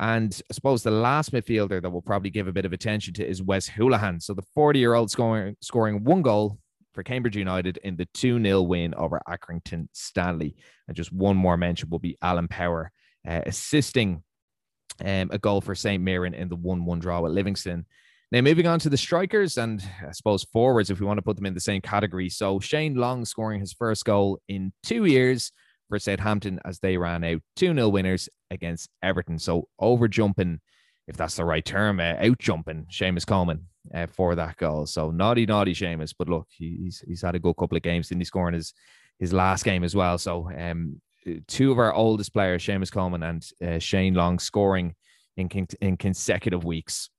And 0.01 0.39
I 0.51 0.55
suppose 0.55 0.83
the 0.83 0.91
last 0.91 1.33
midfielder 1.33 1.81
that 1.81 1.91
we'll 1.91 2.03
probably 2.03 2.31
give 2.31 2.49
a 2.49 2.53
bit 2.53 2.65
of 2.65 2.73
attention 2.73 3.15
to 3.15 3.27
is 3.27 3.43
Wes 3.43 3.69
Hoolahan. 3.69 4.21
So 4.21 4.35
the 4.35 4.43
40 4.55 4.79
year 4.79 4.95
old 4.95 5.11
scoring 5.11 5.57
scoring 5.61 6.05
one 6.05 6.23
goal 6.23 6.59
for 6.93 7.03
Cambridge 7.03 7.37
United 7.37 7.79
in 7.79 7.97
the 7.97 8.07
2 8.15 8.43
0 8.43 8.63
win 8.63 8.95
over 8.95 9.21
Accrington 9.29 9.89
Stanley. 9.93 10.57
And 10.89 10.97
just 10.97 11.13
one 11.13 11.37
more 11.37 11.57
mention 11.57 11.91
will 11.91 11.99
be 11.99 12.19
Alan 12.23 12.49
Power 12.49 12.91
uh, 13.27 13.43
assisting 13.47 14.23
um, 15.01 15.31
a 15.33 15.39
goal 15.39 15.61
for 15.61 15.75
St. 15.75 16.03
Mirren 16.03 16.35
in 16.35 16.49
the 16.49 16.57
1 16.57 16.85
1 16.85 16.99
draw 16.99 17.21
with 17.21 17.33
Livingston. 17.33 17.87
Now, 18.33 18.41
moving 18.41 18.67
on 18.67 18.81
to 18.81 18.89
the 18.89 18.97
strikers 18.97 19.59
and 19.59 19.81
I 20.07 20.13
suppose 20.13 20.45
forwards, 20.45 20.91
if 20.91 20.99
we 20.99 21.07
want 21.07 21.19
to 21.19 21.23
put 21.23 21.37
them 21.37 21.47
in 21.47 21.55
the 21.55 21.61
same 21.61 21.81
category. 21.81 22.29
So, 22.29 22.59
Shane 22.59 22.95
Long 22.95 23.25
scoring 23.25 23.61
his 23.61 23.73
first 23.73 24.05
goal 24.05 24.41
in 24.49 24.73
two 24.83 25.05
years 25.05 25.53
for 25.89 25.99
Southampton 25.99 26.59
as 26.65 26.81
they 26.81 26.97
ran 26.97 27.23
out 27.23 27.43
2 27.57 27.75
0 27.75 27.89
winners 27.91 28.29
against 28.51 28.89
Everton. 29.03 29.39
So, 29.39 29.69
over 29.79 30.09
jumping, 30.09 30.61
if 31.07 31.17
that's 31.17 31.37
the 31.37 31.45
right 31.45 31.65
term, 31.65 32.01
uh, 32.01 32.15
out 32.19 32.39
jumping 32.39 32.87
Seamus 32.91 33.27
Coleman 33.27 33.69
uh, 33.95 34.07
for 34.07 34.35
that 34.35 34.57
goal. 34.57 34.87
So, 34.87 35.11
naughty, 35.11 35.47
naughty 35.47 35.75
Seamus. 35.75 36.15
But 36.19 36.29
look, 36.29 36.49
he's, 36.51 37.05
he's 37.07 37.23
had 37.23 37.37
a 37.37 37.41
good 37.41 37.57
couple 37.57 37.77
of 37.77 37.83
games. 37.83 38.09
Didn't 38.09 38.23
he 38.23 38.25
score 38.25 38.49
in 38.49 38.55
his, 38.55 38.73
his 39.19 39.33
last 39.33 39.65
game 39.65 39.85
as 39.85 39.95
well? 39.95 40.19
So, 40.19 40.51
um, 40.51 41.01
two 41.47 41.73
of 41.73 41.79
our 41.79 41.93
oldest 41.93 42.33
players, 42.33 42.65
Seamus 42.65 42.93
Coleman 42.93 43.23
and 43.23 43.47
uh, 43.65 43.79
Shane 43.79 44.15
Long, 44.15 44.39
scoring 44.39 44.95
in 45.37 45.49
in 45.81 45.97
consecutive 45.97 46.65
weeks. 46.65 47.11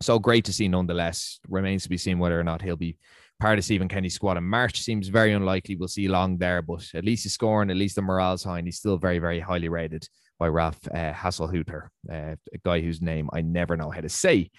So 0.00 0.18
great 0.18 0.44
to 0.44 0.52
see, 0.52 0.68
nonetheless. 0.68 1.40
Remains 1.48 1.82
to 1.84 1.88
be 1.88 1.98
seen 1.98 2.18
whether 2.18 2.38
or 2.38 2.44
not 2.44 2.62
he'll 2.62 2.76
be 2.76 2.96
part 3.40 3.58
of 3.58 3.64
Stephen 3.64 3.88
Kenny's 3.88 4.14
squad 4.14 4.36
in 4.36 4.44
March. 4.44 4.80
Seems 4.82 5.08
very 5.08 5.32
unlikely. 5.32 5.76
We'll 5.76 5.88
see 5.88 6.08
Long 6.08 6.38
there, 6.38 6.62
but 6.62 6.86
at 6.94 7.04
least 7.04 7.24
he's 7.24 7.34
scoring. 7.34 7.70
At 7.70 7.76
least 7.76 7.96
the 7.96 8.02
morale's 8.02 8.44
high, 8.44 8.58
and 8.58 8.66
he's 8.66 8.78
still 8.78 8.98
very, 8.98 9.18
very 9.18 9.40
highly 9.40 9.68
rated 9.68 10.08
by 10.38 10.48
Ralph 10.48 10.78
uh, 10.94 11.12
uh, 11.12 12.12
a 12.12 12.36
guy 12.64 12.80
whose 12.80 13.02
name 13.02 13.28
I 13.32 13.40
never 13.42 13.76
know 13.76 13.90
how 13.90 14.00
to 14.00 14.08
say. 14.08 14.50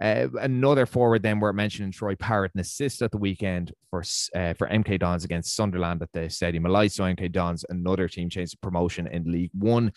Uh, 0.00 0.28
another 0.40 0.86
forward, 0.86 1.22
then 1.22 1.40
we're 1.40 1.52
mentioning 1.52 1.90
Troy 1.90 2.14
Parrott, 2.14 2.52
an 2.54 2.60
assist 2.60 3.02
at 3.02 3.10
the 3.10 3.18
weekend 3.18 3.72
for 3.90 4.00
uh, 4.34 4.54
for 4.54 4.68
MK 4.68 5.00
Dons 5.00 5.24
against 5.24 5.56
Sunderland 5.56 6.02
at 6.02 6.12
the 6.12 6.30
Stadium 6.30 6.66
of. 6.66 6.92
So 6.92 7.02
MK 7.02 7.32
Dons, 7.32 7.64
another 7.68 8.08
team 8.08 8.30
changed 8.30 8.60
promotion 8.60 9.08
in 9.08 9.30
League 9.30 9.50
One. 9.54 9.92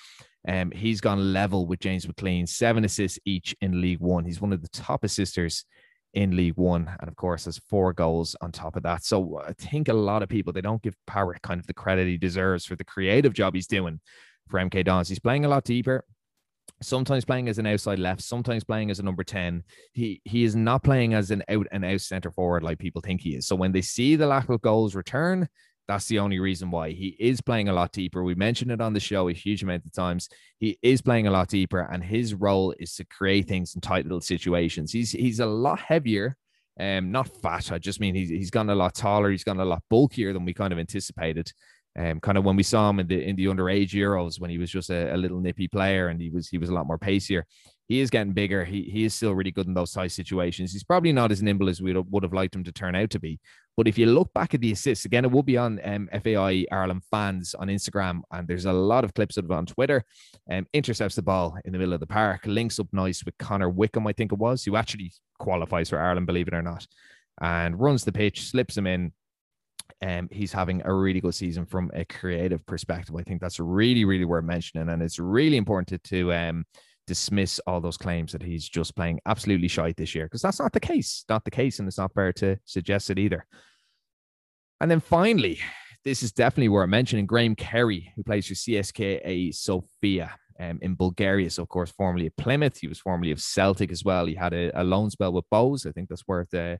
Um, 0.47 0.71
he's 0.71 1.01
gone 1.01 1.33
level 1.33 1.67
with 1.67 1.79
James 1.79 2.07
McLean, 2.07 2.47
seven 2.47 2.83
assists 2.83 3.19
each 3.25 3.55
in 3.61 3.79
League 3.79 3.99
One. 3.99 4.25
He's 4.25 4.41
one 4.41 4.53
of 4.53 4.63
the 4.63 4.69
top 4.69 5.03
assisters 5.03 5.65
in 6.15 6.35
League 6.35 6.57
One, 6.57 6.91
and 6.99 7.07
of 7.07 7.15
course, 7.15 7.45
has 7.45 7.59
four 7.69 7.93
goals 7.93 8.35
on 8.41 8.51
top 8.51 8.75
of 8.75 8.83
that. 8.83 9.05
So 9.05 9.39
I 9.47 9.53
think 9.53 9.87
a 9.87 9.93
lot 9.93 10.23
of 10.23 10.29
people 10.29 10.51
they 10.51 10.61
don't 10.61 10.81
give 10.81 10.95
Parrott 11.05 11.43
kind 11.43 11.59
of 11.59 11.67
the 11.67 11.75
credit 11.75 12.07
he 12.07 12.17
deserves 12.17 12.65
for 12.65 12.75
the 12.75 12.83
creative 12.83 13.33
job 13.33 13.53
he's 13.53 13.67
doing 13.67 13.99
for 14.49 14.59
MK 14.59 14.83
Dons. 14.83 15.09
He's 15.09 15.19
playing 15.19 15.45
a 15.45 15.49
lot 15.49 15.63
deeper 15.63 16.03
sometimes 16.81 17.25
playing 17.25 17.49
as 17.49 17.57
an 17.57 17.67
outside 17.67 17.99
left, 17.99 18.21
sometimes 18.21 18.63
playing 18.63 18.91
as 18.91 18.99
a 18.99 19.03
number 19.03 19.23
10. 19.23 19.63
He 19.93 20.21
he 20.25 20.43
is 20.43 20.55
not 20.55 20.83
playing 20.83 21.13
as 21.13 21.31
an 21.31 21.43
out 21.49 21.67
and 21.71 21.85
out 21.85 22.01
center 22.01 22.31
forward 22.31 22.63
like 22.63 22.79
people 22.79 23.01
think 23.01 23.21
he 23.21 23.35
is. 23.35 23.47
So 23.47 23.55
when 23.55 23.71
they 23.71 23.81
see 23.81 24.15
the 24.15 24.27
lack 24.27 24.49
of 24.49 24.61
goals 24.61 24.95
return, 24.95 25.47
that's 25.87 26.07
the 26.07 26.19
only 26.19 26.39
reason 26.39 26.71
why 26.71 26.91
he 26.91 27.15
is 27.19 27.41
playing 27.41 27.69
a 27.69 27.73
lot 27.73 27.91
deeper. 27.91 28.23
We 28.23 28.35
mentioned 28.35 28.71
it 28.71 28.81
on 28.81 28.93
the 28.93 28.99
show 28.99 29.27
a 29.29 29.33
huge 29.33 29.63
amount 29.63 29.85
of 29.85 29.91
times. 29.91 30.29
He 30.59 30.77
is 30.81 31.01
playing 31.01 31.27
a 31.27 31.31
lot 31.31 31.49
deeper, 31.49 31.81
and 31.81 32.03
his 32.03 32.33
role 32.33 32.73
is 32.79 32.95
to 32.95 33.05
create 33.05 33.47
things 33.47 33.75
in 33.75 33.81
tight 33.81 34.05
little 34.05 34.21
situations. 34.21 34.91
He's 34.91 35.11
he's 35.11 35.39
a 35.39 35.45
lot 35.45 35.79
heavier, 35.79 36.37
um, 36.79 37.11
not 37.11 37.29
fat. 37.41 37.71
I 37.71 37.77
just 37.77 37.99
mean 37.99 38.15
he's 38.15 38.29
he's 38.29 38.51
gotten 38.51 38.69
a 38.69 38.75
lot 38.75 38.95
taller. 38.95 39.31
He's 39.31 39.43
gotten 39.43 39.61
a 39.61 39.65
lot 39.65 39.83
bulkier 39.89 40.33
than 40.33 40.45
we 40.45 40.53
kind 40.53 40.73
of 40.73 40.79
anticipated 40.79 41.51
um, 41.97 42.19
kind 42.21 42.37
of 42.37 42.45
when 42.45 42.55
we 42.55 42.63
saw 42.63 42.89
him 42.89 42.99
in 42.99 43.07
the 43.07 43.21
in 43.21 43.35
the 43.35 43.45
underage 43.45 43.89
Euros 43.89 44.39
when 44.39 44.49
he 44.49 44.57
was 44.57 44.71
just 44.71 44.89
a, 44.89 45.13
a, 45.13 45.17
little 45.17 45.41
nippy 45.41 45.67
player 45.67 46.07
and 46.07 46.21
he 46.21 46.29
was 46.29 46.47
he 46.47 46.57
was 46.57 46.69
a 46.69 46.73
lot 46.73 46.87
more 46.87 46.97
pacier. 46.97 47.45
he 47.89 47.99
is 47.99 48.09
getting 48.09 48.31
bigger. 48.31 48.63
He 48.63 48.83
he 48.83 49.03
is 49.03 49.13
still 49.13 49.35
really 49.35 49.51
good 49.51 49.67
in 49.67 49.73
those 49.73 49.91
size 49.91 50.13
situations. 50.13 50.71
He's 50.71 50.85
probably 50.85 51.11
not 51.11 51.31
as 51.31 51.43
nimble 51.43 51.67
as 51.67 51.81
we 51.81 51.93
would 51.93 52.23
have 52.23 52.33
liked 52.33 52.55
him 52.55 52.63
to 52.63 52.71
turn 52.71 52.95
out 52.95 53.09
to 53.09 53.19
be. 53.19 53.39
But 53.75 53.87
if 53.87 53.97
you 53.97 54.05
look 54.05 54.33
back 54.33 54.53
at 54.53 54.61
the 54.61 54.71
assists, 54.71 55.05
again, 55.05 55.25
it 55.25 55.31
will 55.31 55.43
be 55.43 55.57
on 55.57 55.79
um, 55.83 56.09
FAI 56.23 56.65
Ireland 56.71 57.03
fans 57.11 57.55
on 57.55 57.67
Instagram, 57.67 58.21
and 58.31 58.47
there's 58.47 58.65
a 58.65 58.73
lot 58.73 59.03
of 59.03 59.13
clips 59.13 59.37
of 59.37 59.45
it 59.45 59.51
on 59.51 59.65
Twitter. 59.65 60.03
Um, 60.49 60.67
intercepts 60.73 61.15
the 61.15 61.21
ball 61.21 61.57
in 61.65 61.73
the 61.73 61.79
middle 61.79 61.93
of 61.93 61.99
the 61.99 62.07
park, 62.07 62.41
links 62.45 62.79
up 62.79 62.87
nice 62.91 63.23
with 63.25 63.37
Connor 63.37 63.69
Wickham, 63.69 64.07
I 64.07 64.13
think 64.13 64.31
it 64.31 64.39
was, 64.39 64.63
who 64.63 64.75
actually 64.75 65.11
qualifies 65.39 65.89
for 65.89 65.99
Ireland, 65.99 66.27
believe 66.27 66.47
it 66.47 66.53
or 66.53 66.61
not, 66.61 66.85
and 67.41 67.79
runs 67.79 68.03
the 68.05 68.11
pitch, 68.11 68.49
slips 68.49 68.77
him 68.77 68.87
in. 68.87 69.13
Um, 70.01 70.27
he's 70.31 70.51
having 70.51 70.81
a 70.83 70.93
really 70.93 71.21
good 71.21 71.35
season 71.35 71.65
from 71.65 71.91
a 71.93 72.05
creative 72.05 72.65
perspective. 72.65 73.15
I 73.15 73.23
think 73.23 73.39
that's 73.39 73.59
really, 73.59 74.03
really 74.03 74.25
worth 74.25 74.43
mentioning, 74.43 74.89
and 74.89 75.01
it's 75.01 75.19
really 75.19 75.57
important 75.57 75.87
to, 75.89 75.97
to 76.09 76.33
um, 76.33 76.65
dismiss 77.07 77.59
all 77.67 77.81
those 77.81 77.97
claims 77.97 78.31
that 78.31 78.41
he's 78.41 78.67
just 78.67 78.95
playing 78.95 79.19
absolutely 79.25 79.67
shite 79.67 79.97
this 79.97 80.15
year 80.15 80.25
because 80.25 80.41
that's 80.41 80.59
not 80.59 80.73
the 80.73 80.79
case. 80.79 81.23
Not 81.29 81.45
the 81.45 81.51
case, 81.51 81.79
and 81.79 81.87
it's 81.87 81.97
not 81.97 82.13
fair 82.13 82.33
to 82.33 82.57
suggest 82.65 83.09
it 83.09 83.19
either. 83.19 83.45
And 84.79 84.89
then 84.89 84.99
finally, 84.99 85.59
this 86.03 86.23
is 86.23 86.31
definitely 86.31 86.69
worth 86.69 86.89
mentioning 86.89 87.27
Graham 87.27 87.55
Cary, 87.55 88.11
who 88.15 88.23
plays 88.23 88.47
for 88.47 88.55
CSKA 88.55 89.53
Sofia 89.53 90.31
um, 90.59 90.79
in 90.81 90.95
Bulgaria. 90.95 91.49
So, 91.49 91.63
of 91.63 91.69
course, 91.69 91.91
formerly 91.91 92.27
of 92.27 92.35
Plymouth. 92.37 92.77
He 92.77 92.87
was 92.87 92.99
formerly 92.99 93.31
of 93.31 93.41
Celtic 93.41 93.91
as 93.91 94.03
well. 94.03 94.25
He 94.25 94.35
had 94.35 94.53
a, 94.53 94.71
a 94.79 94.83
loan 94.83 95.09
spell 95.09 95.33
with 95.33 95.45
Bohs. 95.51 95.85
I 95.85 95.91
think 95.91 96.09
that's 96.09 96.27
worth 96.27 96.53
uh, 96.53 96.77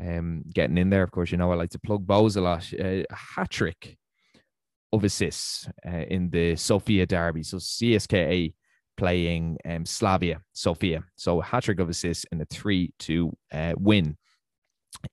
um, 0.00 0.44
getting 0.52 0.78
in 0.78 0.90
there. 0.90 1.02
Of 1.02 1.10
course, 1.10 1.30
you 1.30 1.38
know, 1.38 1.50
I 1.52 1.56
like 1.56 1.70
to 1.70 1.78
plug 1.78 2.06
Bohs 2.06 2.36
a 2.36 2.40
lot. 2.40 2.72
Uh, 2.72 3.04
a 3.08 3.14
hat 3.14 3.50
trick 3.50 3.96
of 4.92 5.04
assists 5.04 5.68
uh, 5.86 6.04
in 6.08 6.30
the 6.30 6.56
Sofia 6.56 7.06
derby. 7.06 7.42
So, 7.42 7.58
CSKA 7.58 8.52
playing 8.98 9.56
um, 9.64 9.86
Slavia 9.86 10.42
Sofia. 10.52 11.04
So 11.16 11.40
a 11.40 11.44
hat 11.44 11.62
trick 11.62 11.80
of 11.80 11.88
assists 11.88 12.26
in 12.30 12.42
a 12.42 12.44
three-two 12.44 13.32
uh, 13.52 13.72
win 13.78 14.18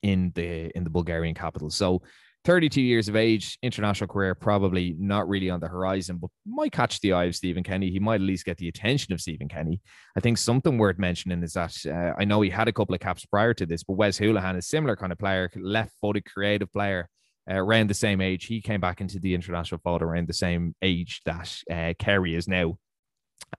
in 0.01 0.31
the 0.35 0.75
in 0.75 0.83
the 0.83 0.89
Bulgarian 0.89 1.35
capital. 1.35 1.69
So 1.69 2.01
32 2.45 2.81
years 2.81 3.09
of 3.09 3.15
age, 3.15 3.57
international 3.61 4.07
career 4.07 4.35
probably 4.35 4.95
not 4.97 5.27
really 5.27 5.49
on 5.49 5.59
the 5.59 5.67
horizon, 5.67 6.17
but 6.17 6.29
might 6.45 6.71
catch 6.71 7.01
the 7.01 7.13
eye 7.13 7.25
of 7.25 7.35
Stephen 7.35 7.63
Kenny. 7.63 7.89
He 7.89 7.99
might 7.99 8.15
at 8.15 8.21
least 8.21 8.45
get 8.45 8.57
the 8.57 8.67
attention 8.67 9.13
of 9.13 9.19
Stephen 9.19 9.49
Kenny. 9.49 9.81
I 10.15 10.19
think 10.19 10.37
something 10.37 10.77
worth 10.77 10.99
mentioning 10.99 11.43
is 11.43 11.53
that 11.53 11.75
uh, 11.85 12.13
I 12.17 12.23
know 12.23 12.41
he 12.41 12.49
had 12.49 12.67
a 12.67 12.73
couple 12.73 12.95
of 12.95 13.01
caps 13.01 13.25
prior 13.25 13.53
to 13.55 13.65
this, 13.65 13.83
but 13.83 13.93
Wes 13.93 14.19
Hoolahan, 14.19 14.55
a 14.55 14.61
similar 14.61 14.95
kind 14.95 15.11
of 15.11 15.17
player, 15.17 15.51
left-footed, 15.55 16.25
creative 16.25 16.71
player. 16.71 17.09
Uh, 17.49 17.55
around 17.55 17.89
the 17.89 17.93
same 17.93 18.21
age, 18.21 18.45
he 18.45 18.59
came 18.59 18.81
back 18.81 19.01
into 19.01 19.19
the 19.19 19.35
international 19.35 19.79
fold 19.83 20.01
around 20.01 20.27
the 20.27 20.33
same 20.33 20.73
age 20.81 21.21
that 21.25 21.55
uh, 21.71 21.93
Cary 21.99 22.33
is 22.33 22.47
now 22.47 22.75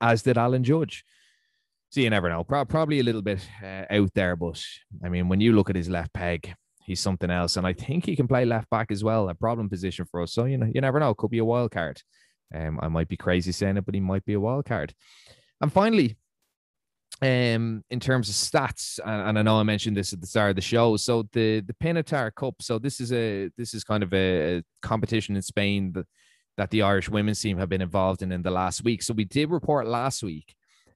as 0.00 0.22
did 0.22 0.38
Alan 0.38 0.64
Judge. 0.64 1.04
So 1.90 2.00
you 2.00 2.10
never 2.10 2.28
know. 2.28 2.44
Pro- 2.44 2.64
probably 2.64 3.00
a 3.00 3.04
little 3.04 3.22
bit 3.22 3.46
uh, 3.62 3.84
out 3.88 4.10
there, 4.14 4.36
but 4.36 4.62
I 5.04 5.08
mean, 5.08 5.28
when 5.28 5.40
you 5.40 5.52
look 5.52 5.70
at 5.70 5.76
his 5.76 5.88
left 5.88 6.12
peg, 6.12 6.54
he's 6.86 7.00
something 7.00 7.30
else, 7.30 7.56
and 7.56 7.66
I 7.66 7.72
think 7.72 8.06
he 8.06 8.16
can 8.16 8.28
play 8.28 8.44
left 8.44 8.70
back 8.70 8.90
as 8.90 9.04
well, 9.04 9.28
a 9.28 9.34
problem 9.34 9.68
position 9.68 10.06
for 10.10 10.22
us. 10.22 10.32
So 10.32 10.44
you 10.44 10.56
know, 10.56 10.70
you 10.72 10.80
never 10.80 11.00
know. 11.00 11.14
Could 11.14 11.30
be 11.30 11.38
a 11.38 11.44
wild 11.44 11.72
card. 11.72 12.00
Um, 12.54 12.78
I 12.80 12.88
might 12.88 13.08
be 13.08 13.16
crazy 13.16 13.52
saying 13.52 13.76
it, 13.76 13.84
but 13.84 13.94
he 13.94 14.00
might 14.00 14.24
be 14.24 14.34
a 14.34 14.40
wild 14.40 14.66
card. 14.66 14.94
And 15.60 15.72
finally, 15.72 16.16
um, 17.22 17.82
in 17.90 17.98
terms 17.98 18.28
of 18.28 18.34
stats, 18.34 18.98
and, 19.04 19.28
and, 19.28 19.38
I 19.38 19.42
know 19.42 19.58
I 19.58 19.62
mentioned 19.62 19.96
this 19.96 20.12
at 20.12 20.20
the 20.20 20.26
start 20.26 20.50
of 20.50 20.56
the 20.56 20.62
show. 20.62 20.96
So 20.96 21.24
the 21.32 21.60
the 21.60 21.74
Pinatar 21.74 22.34
Cup. 22.34 22.56
So 22.60 22.78
this 22.78 23.00
is 23.00 23.12
a 23.12 23.50
this 23.56 23.74
is 23.74 23.84
kind 23.84 24.02
of 24.02 24.12
a, 24.12 24.58
a 24.58 24.62
competition 24.82 25.36
in 25.36 25.42
Spain 25.42 25.92
that 25.92 26.06
that 26.56 26.70
the 26.70 26.82
Irish 26.82 27.08
women's 27.08 27.40
team 27.40 27.58
have 27.58 27.68
been 27.68 27.82
involved 27.82 28.22
in 28.22 28.32
in 28.32 28.42
the 28.42 28.50
last 28.50 28.84
week. 28.84 29.02
So 29.02 29.14
we 29.14 29.24
did 29.24 29.50
report 29.50 29.86
last 29.86 30.22
week 30.22 30.54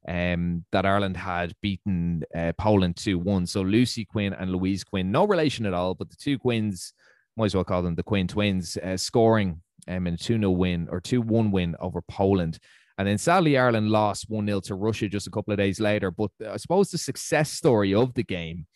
um, 0.09 0.65
that 0.73 0.87
Ireland 0.87 1.17
had 1.17 1.55
beaten 1.61 2.25
uh, 2.35 2.53
Poland 2.59 2.97
2 2.97 3.19
1. 3.19 3.47
So 3.47 3.63
Lucy 3.63 4.05
Quinn 4.05 4.33
and 4.33 4.51
Louise 4.51 4.85
Quinn, 4.85 5.11
no 5.11 5.27
relation 5.27 5.67
at 5.67 5.75
all, 5.75 5.95
but 5.95 6.11
the 6.11 6.17
two 6.17 6.39
Quinns, 6.39 6.93
might 7.37 7.47
as 7.47 7.55
well 7.55 7.65
call 7.65 7.83
them 7.83 7.95
the 7.95 8.03
Quinn 8.03 8.27
twins, 8.27 8.77
uh, 8.77 8.97
scoring 8.97 9.61
um, 9.89 10.07
in 10.07 10.15
a 10.15 10.19
2 10.19 10.39
0 10.39 10.51
win 10.51 10.89
or 10.91 11.01
2 11.01 11.23
1 11.23 11.51
win 11.51 11.77
over 11.81 12.03
Poland. 12.03 12.59
And 12.99 13.09
then 13.09 13.19
sadly, 13.19 13.57
Ireland 13.57 13.89
lost 13.89 14.27
1 14.29 14.47
0 14.47 14.61
to 14.61 14.75
Russia 14.75 15.09
just 15.09 15.27
a 15.27 15.31
couple 15.31 15.53
of 15.53 15.59
days 15.59 15.81
later. 15.81 16.11
But 16.11 16.31
I 16.49 16.57
suppose 16.57 16.91
the 16.91 16.99
success 16.99 17.51
story 17.51 17.95
of 17.95 18.13
the 18.15 18.25
game 18.25 18.67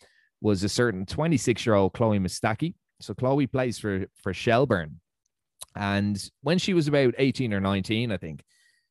was 0.41 0.63
a 0.63 0.69
certain 0.69 1.05
26 1.05 1.65
year 1.65 1.75
old 1.75 1.93
Chloe 1.93 2.19
Mustaki. 2.19 2.75
So 3.01 3.13
Chloe 3.13 3.47
plays 3.47 3.77
for, 3.77 4.05
for 4.23 4.33
Shelbourne 4.33 4.99
and 5.75 6.31
when 6.41 6.57
she 6.57 6.73
was 6.73 6.87
about 6.87 7.15
18 7.17 7.53
or 7.53 7.59
19, 7.59 8.11
I 8.11 8.17
think, 8.17 8.43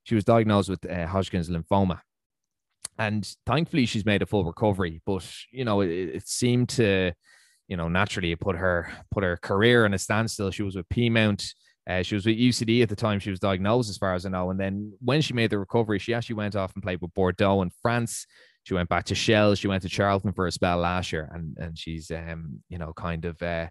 she 0.03 0.14
was 0.14 0.25
diagnosed 0.25 0.69
with 0.69 0.88
uh, 0.88 1.07
Hodgkin's 1.07 1.49
lymphoma. 1.49 2.00
And 2.99 3.29
thankfully, 3.47 3.87
she's 3.87 4.05
made 4.05 4.23
a 4.23 4.27
full 4.27 4.45
recovery. 4.45 5.01
But, 5.05 5.29
you 5.51 5.65
know, 5.65 5.81
it, 5.81 5.89
it 5.91 6.29
seemed 6.29 6.69
to, 6.71 7.13
you 7.69 7.77
know, 7.77 7.89
naturally 7.89 8.35
put 8.37 8.57
her 8.57 8.89
put 9.11 9.25
her 9.25 9.37
career 9.37 9.85
in 9.87 9.95
a 9.95 9.99
standstill. 9.99 10.51
She 10.51 10.63
was 10.63 10.77
with 10.77 10.89
Peamount. 10.89 11.53
Uh, 11.89 12.03
she 12.03 12.15
was 12.15 12.25
with 12.25 12.37
UCD 12.37 12.83
at 12.83 12.89
the 12.89 12.97
time 12.97 13.19
she 13.19 13.31
was 13.31 13.41
diagnosed, 13.41 13.91
as 13.91 13.99
far 13.99 14.15
as 14.15 14.25
I 14.25 14.31
know. 14.31 14.51
And 14.51 14.59
then 14.59 14.95
when 15.01 15.21
she 15.21 15.35
made 15.35 15.51
the 15.51 15.59
recovery, 15.59 15.99
she 15.99 16.15
actually 16.15 16.37
went 16.37 16.57
off 16.57 16.73
and 16.75 16.83
played 16.83 17.01
with 17.03 17.13
Bordeaux 17.13 17.61
in 17.61 17.71
France. 17.83 18.27
She 18.63 18.73
went 18.73 18.89
back 18.89 19.05
to 19.07 19.15
Shell. 19.15 19.55
She 19.57 19.69
went 19.69 19.83
to 19.83 19.91
Charlton 19.91 20.33
for 20.33 20.47
a 20.47 20.53
spell 20.53 20.79
last 20.79 21.13
year, 21.13 21.31
and 21.33 21.57
and 21.59 21.79
she's 21.79 22.11
um 22.11 22.63
you 22.69 22.79
know 22.79 22.93
kind 22.95 23.25
of 23.27 23.41
uh, 23.43 23.69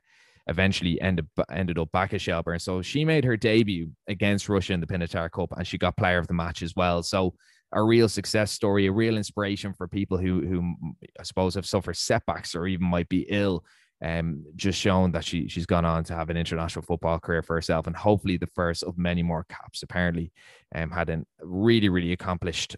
eventually 0.47 1.01
ended 1.01 1.27
ended 1.51 1.79
up 1.79 1.91
back 1.91 2.13
at 2.13 2.21
Shelbourne. 2.21 2.59
So 2.59 2.81
she 2.81 3.03
made 3.05 3.25
her 3.25 3.37
debut 3.37 3.89
against 4.07 4.49
Russia 4.49 4.73
in 4.73 4.79
the 4.79 4.87
Pinatar 4.87 5.31
Cup, 5.31 5.51
and 5.57 5.65
she 5.65 5.77
got 5.77 5.97
player 5.97 6.19
of 6.19 6.27
the 6.27 6.33
match 6.33 6.61
as 6.61 6.75
well. 6.75 7.01
So 7.01 7.33
a 7.73 7.83
real 7.83 8.07
success 8.07 8.51
story, 8.51 8.87
a 8.87 8.91
real 8.91 9.17
inspiration 9.17 9.73
for 9.73 9.87
people 9.87 10.17
who 10.17 10.45
who 10.45 10.75
I 11.19 11.23
suppose 11.23 11.55
have 11.55 11.65
suffered 11.65 11.97
setbacks 11.97 12.55
or 12.55 12.67
even 12.67 12.87
might 12.87 13.09
be 13.09 13.25
ill. 13.29 13.63
Um, 14.03 14.43
just 14.57 14.79
shown 14.79 15.13
that 15.13 15.23
she 15.23 15.47
she's 15.47 15.65
gone 15.65 15.85
on 15.85 16.03
to 16.05 16.13
have 16.13 16.29
an 16.29 16.35
international 16.37 16.83
football 16.83 17.19
career 17.19 17.41
for 17.41 17.55
herself, 17.55 17.87
and 17.87 17.95
hopefully 17.95 18.37
the 18.37 18.47
first 18.47 18.83
of 18.83 18.97
many 18.97 19.23
more 19.23 19.45
caps. 19.45 19.81
Apparently, 19.81 20.31
um, 20.75 20.91
had 20.91 21.09
a 21.09 21.23
really 21.41 21.89
really 21.89 22.11
accomplished 22.11 22.75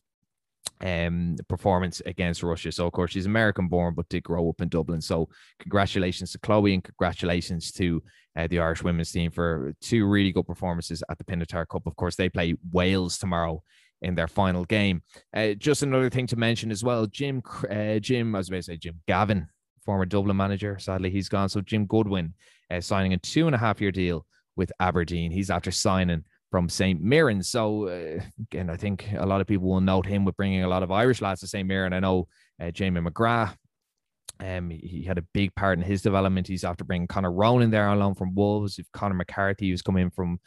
um 0.81 1.37
performance 1.47 2.01
against 2.05 2.43
Russia. 2.43 2.71
So 2.71 2.85
of 2.85 2.91
course 2.91 3.11
she's 3.11 3.25
American 3.25 3.67
born 3.69 3.93
but 3.95 4.09
did 4.09 4.23
grow 4.23 4.49
up 4.49 4.61
in 4.61 4.67
Dublin. 4.67 4.99
So 5.01 5.29
congratulations 5.59 6.31
to 6.31 6.39
Chloe 6.39 6.73
and 6.73 6.83
congratulations 6.83 7.71
to 7.73 8.03
uh, 8.35 8.47
the 8.47 8.59
Irish 8.59 8.83
women's 8.83 9.11
team 9.11 9.31
for 9.31 9.73
two 9.79 10.05
really 10.05 10.33
good 10.33 10.45
performances 10.45 11.01
at 11.09 11.17
the 11.17 11.23
Pinatar 11.23 11.65
Cup. 11.67 11.87
Of 11.87 11.95
course 11.95 12.17
they 12.17 12.29
play 12.29 12.55
Wales 12.71 13.17
tomorrow 13.17 13.63
in 14.05 14.15
their 14.15 14.27
final 14.27 14.63
game. 14.65 15.01
Uh, 15.35 15.53
just 15.53 15.83
another 15.83 16.09
thing 16.09 16.27
to 16.27 16.35
mention 16.35 16.71
as 16.71 16.83
well, 16.83 17.07
Jim 17.07 17.41
uh, 17.69 17.99
Jim 17.99 18.33
I 18.35 18.37
was 18.37 18.47
about 18.47 18.57
to 18.57 18.63
say 18.63 18.77
Jim 18.77 19.01
Gavin, 19.07 19.47
former 19.83 20.05
Dublin 20.05 20.37
manager. 20.37 20.77
Sadly 20.79 21.09
he's 21.09 21.27
gone. 21.27 21.49
So 21.49 21.59
Jim 21.61 21.85
Goodwin 21.87 22.33
uh, 22.71 22.79
signing 22.81 23.13
a 23.13 23.17
two 23.17 23.47
and 23.47 23.55
a 23.55 23.59
half 23.59 23.81
year 23.81 23.91
deal 23.91 24.25
with 24.55 24.71
Aberdeen. 24.79 25.31
He's 25.31 25.49
after 25.49 25.71
signing 25.71 26.23
from 26.51 26.69
St. 26.69 27.01
Mirren. 27.01 27.43
So 27.43 27.87
uh, 27.87 28.23
again, 28.39 28.69
I 28.69 28.77
think 28.77 29.07
a 29.17 29.25
lot 29.25 29.41
of 29.41 29.47
people 29.47 29.67
will 29.67 29.81
note 29.81 30.05
him 30.05 30.23
with 30.23 30.37
bringing 30.37 30.63
a 30.63 30.69
lot 30.69 30.83
of 30.83 30.91
Irish 30.91 31.21
lads 31.21 31.41
to 31.41 31.47
St. 31.47 31.67
Mirren. 31.67 31.91
I 31.91 31.99
know 31.99 32.27
uh, 32.61 32.71
Jamie 32.71 33.01
McGrath. 33.01 33.55
Um, 34.39 34.69
he 34.69 35.03
had 35.03 35.17
a 35.17 35.25
big 35.33 35.55
part 35.55 35.79
in 35.79 35.83
his 35.83 36.01
development. 36.01 36.47
He's 36.47 36.65
after 36.65 36.83
bringing 36.83 37.07
Conor 37.07 37.31
Ronan 37.31 37.71
there 37.71 37.87
along 37.87 38.15
from 38.15 38.35
Wolves. 38.35 38.77
If 38.79 38.91
Conor 38.91 39.15
McCarthy, 39.15 39.69
who's 39.69 39.81
coming 39.81 40.09
from 40.09 40.39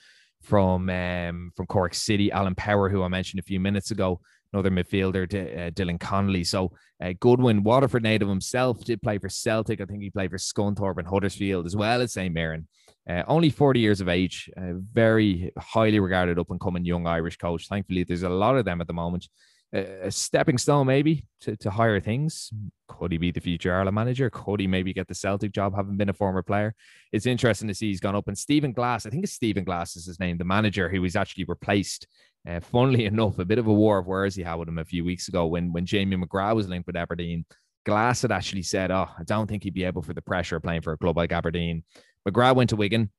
from 0.43 0.89
um, 0.91 1.53
from 1.57 1.67
Cork 1.67 1.95
City, 1.95 2.31
Alan 2.31 2.55
Power, 2.55 2.89
who 2.89 3.03
I 3.03 3.09
mentioned 3.09 3.41
a 3.41 3.45
few 3.45 3.61
minutes 3.61 3.91
ago, 3.91 4.21
another 4.53 4.71
midfielder, 4.71 5.25
uh, 5.25 5.71
Dylan 5.71 6.01
Connolly. 6.01 6.45
So 6.45 6.73
uh, 7.03 7.13
Goodwin, 7.21 7.63
Waterford 7.63 8.03
native 8.03 8.29
himself, 8.29 8.85
did 8.85 9.03
play 9.03 9.19
for 9.19 9.29
Celtic. 9.29 9.81
I 9.81 9.85
think 9.85 10.03
he 10.03 10.11
played 10.11 10.31
for 10.31 10.39
Scunthorpe 10.39 10.99
and 10.99 11.07
Huddersfield 11.07 11.67
as 11.67 11.77
well 11.77 12.01
as 12.01 12.13
St. 12.13 12.33
Mirren. 12.33 12.67
Uh, 13.09 13.23
only 13.27 13.49
40 13.49 13.81
years 13.81 14.01
of 14.03 14.09
age, 14.09 14.51
uh, 14.57 14.73
very 14.93 15.51
highly 15.59 15.99
regarded 15.99 16.39
up 16.39 16.51
and 16.51 16.61
coming 16.61 16.85
young 16.85 17.07
Irish 17.07 17.39
coach. 17.39 17.67
Thankfully, 17.67 18.05
there's 18.05 18.23
a 18.23 18.29
lot 18.29 18.57
of 18.57 18.67
them 18.67 18.83
at 18.83 18.87
the 18.87 18.93
moment. 18.93 19.29
A 19.71 20.11
stepping 20.11 20.57
stone, 20.57 20.87
maybe, 20.87 21.27
to, 21.41 21.55
to 21.59 21.71
higher 21.71 22.01
things. 22.01 22.51
Could 22.89 23.13
he 23.13 23.19
be 23.19 23.31
the 23.31 23.41
future 23.41 23.75
Ireland 23.75 23.95
manager? 23.95 24.31
Could 24.31 24.61
he 24.61 24.67
maybe 24.67 24.95
get 24.95 25.09
the 25.09 25.15
Celtic 25.15 25.53
job, 25.53 25.75
having 25.77 25.99
been 25.99 26.09
a 26.09 26.15
former 26.15 26.43
player? 26.43 26.75
It's 27.13 27.27
interesting 27.27 27.69
to 27.69 27.75
see 27.75 27.89
he's 27.89 28.01
gone 28.01 28.17
up. 28.17 28.29
And 28.29 28.39
Stephen 28.39 28.73
Glass, 28.73 29.05
I 29.05 29.11
think 29.11 29.25
it's 29.25 29.35
Stephen 29.35 29.65
Glass 29.65 29.95
is 29.95 30.07
his 30.07 30.19
name, 30.19 30.39
the 30.39 30.45
manager 30.45 30.89
who 30.89 31.03
was 31.03 31.17
actually 31.17 31.45
replaced. 31.45 32.07
Uh, 32.49 32.61
funnily 32.61 33.05
enough, 33.07 33.39
a 33.39 33.45
bit 33.45 33.59
of 33.59 33.67
a 33.67 33.73
war 33.73 33.99
of 33.99 34.07
words 34.07 34.35
he 34.35 34.43
had 34.43 34.55
with 34.55 34.69
him 34.69 34.79
a 34.79 34.85
few 34.85 35.05
weeks 35.05 35.29
ago 35.29 35.47
when, 35.47 35.71
when 35.73 35.85
Jamie 35.85 36.17
McGrath 36.17 36.55
was 36.55 36.69
linked 36.69 36.87
with 36.87 36.97
Aberdeen. 36.97 37.45
Glass 37.85 38.23
had 38.23 38.33
actually 38.33 38.63
said, 38.63 38.91
Oh, 38.91 39.09
I 39.19 39.25
don't 39.25 39.47
think 39.47 39.65
he'd 39.65 39.75
be 39.75 39.85
able 39.85 40.03
for 40.03 40.15
the 40.15 40.23
pressure 40.23 40.57
of 40.57 40.63
playing 40.63 40.83
for 40.83 40.93
a 40.93 40.99
club 40.99 41.17
like 41.17 41.33
Aberdeen. 41.33 41.85
McGrath 42.27 42.57
went 42.57 42.71
to 42.71 42.77
Wigan 42.77 43.11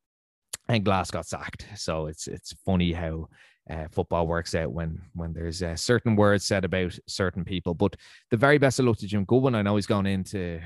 and 0.68 0.86
Glass 0.86 1.12
got 1.12 1.26
sacked. 1.26 1.66
So 1.76 2.08
it's 2.08 2.28
it's 2.28 2.54
funny 2.66 2.94
how 2.94 3.30
uh, 3.70 3.88
football 3.92 4.28
works 4.28 4.56
out 4.56 4.72
when 4.72 5.02
when 5.14 5.34
there's 5.34 5.62
uh, 5.62 5.76
certain 5.76 6.16
words 6.16 6.46
said 6.46 6.66
about 6.66 6.98
certain 7.08 7.44
people. 7.46 7.74
But 7.74 7.96
the 8.32 8.38
very 8.38 8.58
best 8.58 8.80
of 8.80 8.86
luck 8.86 8.98
to 8.98 9.08
Jim 9.08 9.26
Goodwin. 9.26 9.56
I 9.56 9.62
know 9.62 9.76
he's 9.76 9.86
gone 9.86 10.06
in 10.06 10.24
to 10.26 10.60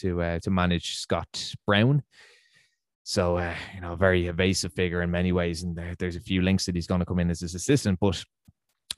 to 0.00 0.22
uh, 0.22 0.38
to 0.40 0.50
manage 0.50 0.96
Scott 0.96 1.54
Brown. 1.66 2.02
So 3.02 3.38
uh, 3.38 3.54
you 3.74 3.80
know, 3.80 3.92
a 3.92 3.96
very 3.96 4.26
evasive 4.26 4.72
figure 4.72 5.02
in 5.02 5.10
many 5.10 5.32
ways, 5.32 5.62
and 5.62 5.76
there, 5.76 5.94
there's 5.98 6.16
a 6.16 6.20
few 6.20 6.42
links 6.42 6.66
that 6.66 6.74
he's 6.74 6.86
going 6.86 7.00
to 7.00 7.06
come 7.06 7.18
in 7.18 7.30
as 7.30 7.40
his 7.40 7.54
assistant. 7.54 7.98
But 8.00 8.22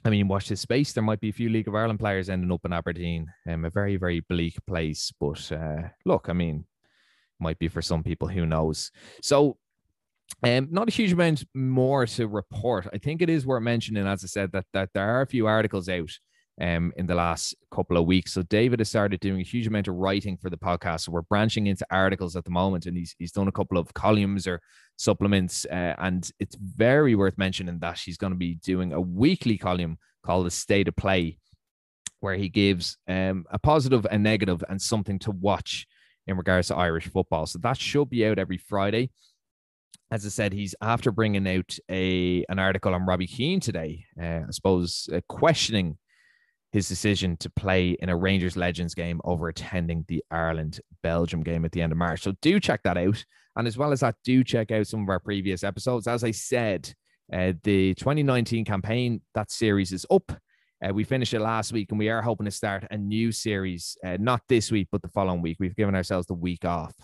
I 0.04 0.10
mean, 0.10 0.28
watch 0.28 0.48
this 0.48 0.60
space. 0.60 0.92
There 0.92 1.02
might 1.02 1.20
be 1.20 1.28
a 1.28 1.32
few 1.32 1.48
League 1.48 1.68
of 1.68 1.74
Ireland 1.74 2.00
players 2.00 2.28
ending 2.28 2.50
up 2.50 2.64
in 2.64 2.72
Aberdeen. 2.72 3.26
Um, 3.48 3.64
a 3.64 3.70
very, 3.70 3.96
very 3.96 4.20
bleak 4.20 4.56
place. 4.66 5.12
But 5.20 5.52
uh, 5.52 5.88
look, 6.04 6.28
I 6.28 6.32
mean, 6.32 6.64
might 7.38 7.58
be 7.58 7.68
for 7.68 7.82
some 7.82 8.02
people. 8.02 8.28
Who 8.28 8.44
knows? 8.44 8.90
So, 9.22 9.58
um, 10.42 10.68
not 10.70 10.88
a 10.88 10.92
huge 10.92 11.12
amount 11.12 11.44
more 11.54 12.06
to 12.06 12.26
report. 12.26 12.88
I 12.92 12.98
think 12.98 13.22
it 13.22 13.30
is 13.30 13.46
worth 13.46 13.62
mentioning, 13.62 14.06
as 14.06 14.24
I 14.24 14.26
said, 14.26 14.52
that 14.52 14.66
that 14.72 14.90
there 14.94 15.08
are 15.08 15.22
a 15.22 15.26
few 15.26 15.46
articles 15.46 15.88
out 15.88 16.10
um, 16.60 16.92
in 16.96 17.06
the 17.06 17.14
last 17.14 17.54
couple 17.70 17.96
of 17.96 18.06
weeks. 18.06 18.32
So 18.32 18.42
David 18.42 18.80
has 18.80 18.88
started 18.88 19.20
doing 19.20 19.40
a 19.40 19.44
huge 19.44 19.66
amount 19.66 19.88
of 19.88 19.94
writing 19.94 20.36
for 20.36 20.50
the 20.50 20.56
podcast. 20.56 21.02
So 21.02 21.12
we're 21.12 21.22
branching 21.22 21.66
into 21.66 21.86
articles 21.90 22.36
at 22.36 22.44
the 22.44 22.50
moment, 22.50 22.86
and 22.86 22.96
he's 22.96 23.14
he's 23.18 23.32
done 23.32 23.48
a 23.48 23.52
couple 23.52 23.78
of 23.78 23.92
columns 23.94 24.46
or 24.46 24.60
supplements, 24.96 25.64
uh, 25.66 25.94
and 25.98 26.30
it's 26.38 26.56
very 26.56 27.14
worth 27.14 27.38
mentioning 27.38 27.78
that 27.78 27.98
he's 27.98 28.18
going 28.18 28.32
to 28.32 28.38
be 28.38 28.56
doing 28.56 28.92
a 28.92 29.00
weekly 29.00 29.58
column 29.58 29.98
called 30.24 30.46
"The 30.46 30.50
State 30.50 30.88
of 30.88 30.96
Play," 30.96 31.38
where 32.20 32.36
he 32.36 32.48
gives 32.48 32.96
um, 33.08 33.44
a 33.50 33.58
positive, 33.58 34.06
a 34.10 34.18
negative, 34.18 34.62
and 34.68 34.80
something 34.80 35.18
to 35.20 35.30
watch 35.30 35.86
in 36.26 36.36
regards 36.36 36.68
to 36.68 36.76
Irish 36.76 37.08
football. 37.08 37.46
So 37.46 37.58
that 37.60 37.78
should 37.78 38.10
be 38.10 38.26
out 38.26 38.38
every 38.38 38.58
Friday 38.58 39.10
as 40.10 40.26
I 40.26 40.28
said, 40.28 40.52
he's 40.52 40.74
after 40.82 41.10
bringing 41.10 41.48
out 41.48 41.76
a 41.90 42.44
an 42.48 42.58
article 42.58 42.94
on 42.94 43.06
Robbie 43.06 43.26
Keane 43.26 43.60
today. 43.60 44.04
Uh, 44.20 44.40
I 44.46 44.50
suppose 44.50 45.08
uh, 45.12 45.20
questioning 45.28 45.96
his 46.72 46.88
decision 46.88 47.36
to 47.38 47.50
play 47.50 47.90
in 48.00 48.08
a 48.08 48.16
Rangers 48.16 48.56
Legends 48.56 48.94
game 48.94 49.20
over 49.24 49.48
attending 49.48 50.04
the 50.08 50.22
Ireland 50.30 50.80
Belgium 51.02 51.42
game 51.42 51.64
at 51.64 51.72
the 51.72 51.82
end 51.82 51.92
of 51.92 51.98
March. 51.98 52.22
So 52.22 52.32
do 52.40 52.58
check 52.60 52.82
that 52.84 52.96
out. 52.96 53.24
And 53.56 53.66
as 53.66 53.76
well 53.76 53.92
as 53.92 54.00
that, 54.00 54.16
do 54.24 54.42
check 54.42 54.70
out 54.70 54.86
some 54.86 55.02
of 55.02 55.08
our 55.08 55.20
previous 55.20 55.64
episodes. 55.64 56.06
As 56.06 56.24
I 56.24 56.30
said, 56.30 56.92
uh, 57.32 57.52
the 57.62 57.94
2019 57.94 58.64
campaign, 58.64 59.20
that 59.34 59.50
series 59.50 59.92
is 59.92 60.06
up. 60.10 60.32
Uh, 60.82 60.92
we 60.92 61.04
finished 61.04 61.34
it 61.34 61.40
last 61.40 61.72
week 61.72 61.90
and 61.90 61.98
we 61.98 62.08
are 62.08 62.22
hoping 62.22 62.46
to 62.46 62.50
start 62.50 62.86
a 62.90 62.96
new 62.96 63.30
series, 63.32 63.96
uh, 64.04 64.16
not 64.18 64.42
this 64.48 64.70
week, 64.70 64.88
but 64.90 65.02
the 65.02 65.08
following 65.08 65.42
week. 65.42 65.58
We've 65.60 65.76
given 65.76 65.94
ourselves 65.94 66.26
the 66.26 66.34
week 66.34 66.64
off. 66.64 66.94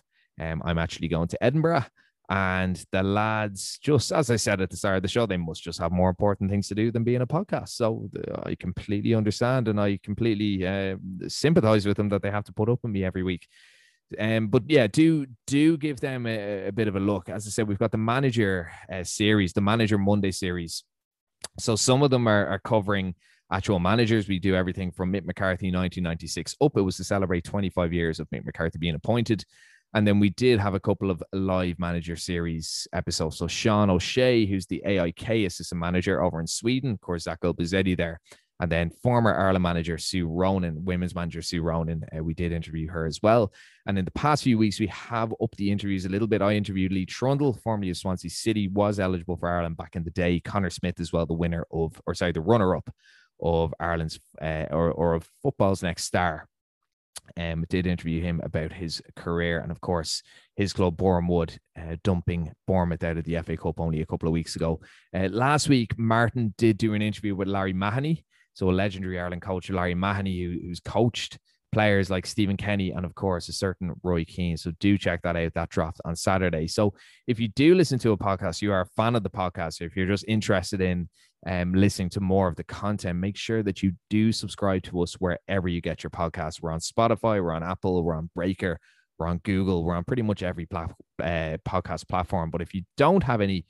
Um, 0.40 0.62
I'm 0.64 0.78
actually 0.78 1.08
going 1.08 1.28
to 1.28 1.44
Edinburgh 1.44 1.84
and 2.30 2.84
the 2.92 3.02
lads, 3.02 3.78
just 3.82 4.12
as 4.12 4.30
I 4.30 4.36
said 4.36 4.60
at 4.60 4.68
the 4.68 4.76
start 4.76 4.96
of 4.96 5.02
the 5.02 5.08
show, 5.08 5.24
they 5.24 5.38
must 5.38 5.62
just 5.62 5.78
have 5.80 5.92
more 5.92 6.10
important 6.10 6.50
things 6.50 6.68
to 6.68 6.74
do 6.74 6.92
than 6.92 7.02
being 7.02 7.22
a 7.22 7.26
podcast. 7.26 7.70
So 7.70 8.10
I 8.44 8.54
completely 8.54 9.14
understand 9.14 9.66
and 9.68 9.80
I 9.80 9.98
completely 10.02 10.66
uh, 10.66 10.96
sympathize 11.26 11.86
with 11.86 11.96
them 11.96 12.10
that 12.10 12.20
they 12.20 12.30
have 12.30 12.44
to 12.44 12.52
put 12.52 12.68
up 12.68 12.80
with 12.82 12.92
me 12.92 13.02
every 13.02 13.22
week. 13.22 13.48
Um, 14.18 14.48
but 14.48 14.62
yeah, 14.66 14.86
do 14.86 15.26
do 15.46 15.76
give 15.76 16.00
them 16.00 16.26
a, 16.26 16.68
a, 16.68 16.72
bit 16.72 16.88
of 16.88 16.96
a 16.96 17.00
look. 17.00 17.28
As 17.28 17.46
I 17.46 17.50
said, 17.50 17.68
we've 17.68 17.78
got 17.78 17.92
the 17.92 17.98
manager 17.98 18.70
uh, 18.92 19.04
series, 19.04 19.52
the 19.52 19.60
manager 19.60 19.98
Monday 19.98 20.30
series. 20.30 20.84
So 21.58 21.76
some 21.76 22.02
of 22.02 22.10
them 22.10 22.26
are, 22.26 22.46
are 22.46 22.58
covering 22.58 23.14
actual 23.50 23.78
managers. 23.78 24.28
We 24.28 24.38
do 24.38 24.54
everything 24.54 24.90
from 24.90 25.12
Mick 25.12 25.24
McCarthy 25.24 25.68
1996 25.68 26.56
up. 26.60 26.76
It 26.76 26.82
was 26.82 26.96
to 26.96 27.04
celebrate 27.04 27.44
25 27.44 27.92
years 27.92 28.20
of 28.20 28.28
Mick 28.30 28.44
McCarthy 28.44 28.78
being 28.78 28.94
appointed. 28.94 29.44
And 29.94 30.06
then 30.06 30.20
we 30.20 30.30
did 30.30 30.60
have 30.60 30.74
a 30.74 30.80
couple 30.80 31.10
of 31.10 31.22
live 31.32 31.78
manager 31.78 32.16
series 32.16 32.86
episodes. 32.92 33.38
So 33.38 33.46
Sean 33.46 33.88
O'Shea, 33.88 34.44
who's 34.44 34.66
the 34.66 34.82
AIK 34.84 35.46
assistant 35.46 35.80
manager 35.80 36.22
over 36.22 36.40
in 36.40 36.46
Sweden, 36.46 36.92
of 36.92 37.00
course, 37.00 37.24
Zach 37.24 37.40
Gulbizzetti 37.40 37.96
there. 37.96 38.20
And 38.60 38.70
then 38.70 38.90
former 38.90 39.34
Ireland 39.34 39.62
manager 39.62 39.98
Sue 39.98 40.26
Ronan, 40.26 40.84
women's 40.84 41.14
manager 41.14 41.42
Sue 41.42 41.62
Ronan, 41.62 42.04
uh, 42.16 42.22
we 42.22 42.34
did 42.34 42.50
interview 42.50 42.88
her 42.90 43.06
as 43.06 43.22
well. 43.22 43.52
And 43.86 43.96
in 43.96 44.04
the 44.04 44.10
past 44.10 44.42
few 44.42 44.58
weeks, 44.58 44.80
we 44.80 44.88
have 44.88 45.32
upped 45.40 45.56
the 45.56 45.70
interviews 45.70 46.04
a 46.04 46.08
little 46.08 46.26
bit. 46.26 46.42
I 46.42 46.54
interviewed 46.54 46.92
Lee 46.92 47.06
Trundle, 47.06 47.52
formerly 47.52 47.90
of 47.90 47.96
Swansea 47.96 48.30
City, 48.30 48.66
was 48.66 48.98
eligible 48.98 49.36
for 49.36 49.48
Ireland 49.48 49.76
back 49.76 49.94
in 49.94 50.02
the 50.02 50.10
day. 50.10 50.40
Connor 50.40 50.70
Smith 50.70 50.98
as 50.98 51.12
well, 51.12 51.24
the 51.24 51.34
winner 51.34 51.66
of, 51.72 52.00
or 52.04 52.14
sorry, 52.14 52.32
the 52.32 52.40
runner 52.40 52.74
up 52.74 52.90
of 53.40 53.72
Ireland's 53.78 54.18
uh, 54.42 54.66
or, 54.70 54.90
or 54.90 55.14
of 55.14 55.28
football's 55.40 55.82
next 55.82 56.04
star 56.04 56.48
um, 57.36 57.64
did 57.68 57.86
interview 57.86 58.22
him 58.22 58.40
about 58.42 58.72
his 58.72 59.02
career 59.16 59.60
and, 59.60 59.70
of 59.70 59.80
course, 59.80 60.22
his 60.56 60.72
club 60.72 60.96
Boreham 60.96 61.28
Wood, 61.28 61.58
uh, 61.78 61.96
dumping 62.02 62.52
Bournemouth 62.66 63.04
out 63.04 63.16
of 63.16 63.24
the 63.24 63.40
FA 63.42 63.56
Cup 63.56 63.80
only 63.80 64.00
a 64.00 64.06
couple 64.06 64.28
of 64.28 64.32
weeks 64.32 64.56
ago. 64.56 64.80
Uh, 65.14 65.28
last 65.30 65.68
week, 65.68 65.98
Martin 65.98 66.54
did 66.58 66.78
do 66.78 66.94
an 66.94 67.02
interview 67.02 67.34
with 67.34 67.48
Larry 67.48 67.72
Mahoney, 67.72 68.24
so 68.54 68.68
a 68.68 68.72
legendary 68.72 69.20
Ireland 69.20 69.42
coach, 69.42 69.70
Larry 69.70 69.94
Mahoney, 69.94 70.42
who, 70.42 70.58
who's 70.66 70.80
coached 70.80 71.38
players 71.72 72.10
like 72.10 72.26
Stephen 72.26 72.56
Kenny 72.56 72.90
and, 72.90 73.04
of 73.04 73.14
course, 73.14 73.48
a 73.48 73.52
certain 73.52 73.94
Roy 74.02 74.24
Keane. 74.24 74.56
So 74.56 74.72
do 74.80 74.96
check 74.96 75.22
that 75.22 75.36
out. 75.36 75.54
That 75.54 75.68
dropped 75.68 76.00
on 76.04 76.16
Saturday. 76.16 76.66
So 76.66 76.94
if 77.26 77.38
you 77.38 77.48
do 77.48 77.74
listen 77.74 77.98
to 78.00 78.12
a 78.12 78.18
podcast, 78.18 78.62
you 78.62 78.72
are 78.72 78.82
a 78.82 78.86
fan 78.96 79.14
of 79.14 79.22
the 79.22 79.30
podcast, 79.30 79.80
or 79.80 79.84
if 79.84 79.96
you're 79.96 80.06
just 80.06 80.24
interested 80.26 80.80
in 80.80 81.08
um, 81.46 81.72
listening 81.72 82.10
to 82.10 82.20
more 82.20 82.48
of 82.48 82.56
the 82.56 82.64
content, 82.64 83.18
make 83.18 83.36
sure 83.36 83.62
that 83.62 83.82
you 83.82 83.92
do 84.10 84.32
subscribe 84.32 84.82
to 84.84 85.02
us 85.02 85.14
wherever 85.14 85.68
you 85.68 85.80
get 85.80 86.02
your 86.02 86.10
podcast. 86.10 86.60
We're 86.60 86.72
on 86.72 86.80
Spotify, 86.80 87.42
we're 87.42 87.52
on 87.52 87.62
Apple, 87.62 88.02
we're 88.02 88.16
on 88.16 88.28
Breaker, 88.34 88.80
we're 89.18 89.28
on 89.28 89.38
Google, 89.38 89.84
we're 89.84 89.94
on 89.94 90.04
pretty 90.04 90.22
much 90.22 90.42
every 90.42 90.66
pla- 90.66 90.88
uh, 91.22 91.56
podcast 91.66 92.06
platform. 92.08 92.50
But 92.50 92.60
if 92.62 92.74
you 92.74 92.82
don't 92.96 93.22
have 93.22 93.40
any 93.40 93.64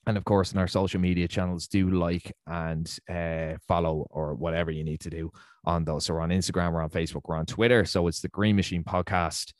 And 0.05 0.17
of 0.17 0.23
course, 0.23 0.53
in 0.53 0.57
our 0.57 0.67
social 0.67 1.01
media 1.01 1.27
channels, 1.27 1.67
do 1.67 1.89
like 1.89 2.31
and 2.47 2.89
uh, 3.09 3.57
follow 3.67 4.07
or 4.09 4.35
whatever 4.35 4.71
you 4.71 4.85
need 4.85 5.01
to 5.01 5.09
do 5.09 5.31
on 5.65 5.83
those. 5.83 6.05
So 6.05 6.13
we're 6.13 6.21
on 6.21 6.29
Instagram, 6.29 6.71
we're 6.71 6.81
on 6.81 6.89
Facebook, 6.89 7.23
we're 7.25 7.35
on 7.35 7.45
Twitter. 7.45 7.83
So 7.83 8.07
it's 8.07 8.21
the 8.21 8.29
Green 8.29 8.55
Machine 8.55 8.85
Podcast 8.85 9.51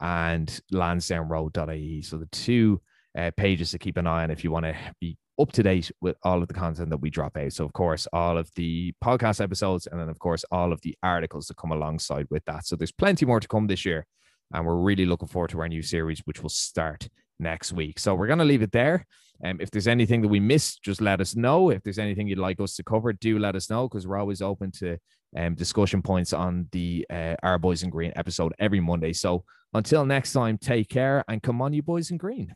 and 0.00 0.48
lansdownroad.ie. 0.72 2.02
So 2.02 2.16
the 2.16 2.26
two 2.26 2.80
uh, 3.16 3.30
pages 3.36 3.72
to 3.72 3.78
keep 3.78 3.98
an 3.98 4.06
eye 4.06 4.22
on 4.22 4.30
if 4.30 4.42
you 4.42 4.50
want 4.50 4.64
to 4.64 4.74
be 5.00 5.18
up 5.40 5.52
to 5.52 5.62
date 5.62 5.90
with 6.00 6.16
all 6.22 6.42
of 6.42 6.48
the 6.48 6.54
content 6.54 6.90
that 6.90 7.00
we 7.00 7.10
drop 7.10 7.36
out. 7.36 7.52
So, 7.52 7.64
of 7.64 7.72
course, 7.72 8.06
all 8.12 8.36
of 8.36 8.50
the 8.56 8.92
podcast 9.02 9.42
episodes, 9.42 9.86
and 9.86 9.98
then, 9.98 10.08
of 10.08 10.18
course, 10.18 10.44
all 10.50 10.72
of 10.72 10.80
the 10.82 10.94
articles 11.02 11.46
that 11.46 11.56
come 11.56 11.72
alongside 11.72 12.26
with 12.30 12.44
that. 12.44 12.66
So, 12.66 12.76
there's 12.76 12.92
plenty 12.92 13.26
more 13.26 13.40
to 13.40 13.48
come 13.48 13.66
this 13.66 13.84
year. 13.84 14.06
And 14.52 14.66
we're 14.66 14.76
really 14.76 15.06
looking 15.06 15.28
forward 15.28 15.50
to 15.50 15.60
our 15.60 15.68
new 15.68 15.82
series, 15.82 16.20
which 16.24 16.42
will 16.42 16.50
start 16.50 17.08
next 17.38 17.72
week. 17.72 17.98
So, 17.98 18.14
we're 18.14 18.26
going 18.26 18.40
to 18.40 18.44
leave 18.44 18.62
it 18.62 18.72
there. 18.72 19.06
Um, 19.44 19.58
if 19.60 19.70
there's 19.70 19.88
anything 19.88 20.22
that 20.22 20.28
we 20.28 20.40
missed, 20.40 20.82
just 20.82 21.00
let 21.00 21.20
us 21.20 21.34
know. 21.34 21.70
If 21.70 21.82
there's 21.82 21.98
anything 21.98 22.28
you'd 22.28 22.38
like 22.38 22.60
us 22.60 22.74
to 22.76 22.82
cover, 22.82 23.12
do 23.12 23.38
let 23.38 23.56
us 23.56 23.70
know 23.70 23.88
because 23.88 24.06
we're 24.06 24.18
always 24.18 24.42
open 24.42 24.70
to 24.72 24.98
um, 25.36 25.54
discussion 25.54 26.02
points 26.02 26.32
on 26.32 26.68
the 26.72 27.06
uh, 27.10 27.36
Our 27.42 27.58
Boys 27.58 27.82
in 27.82 27.90
Green 27.90 28.12
episode 28.16 28.52
every 28.58 28.80
Monday. 28.80 29.12
So, 29.12 29.44
until 29.72 30.04
next 30.04 30.32
time, 30.32 30.58
take 30.58 30.88
care 30.88 31.24
and 31.28 31.42
come 31.42 31.62
on, 31.62 31.72
you 31.72 31.82
boys 31.82 32.10
in 32.10 32.16
green. 32.16 32.54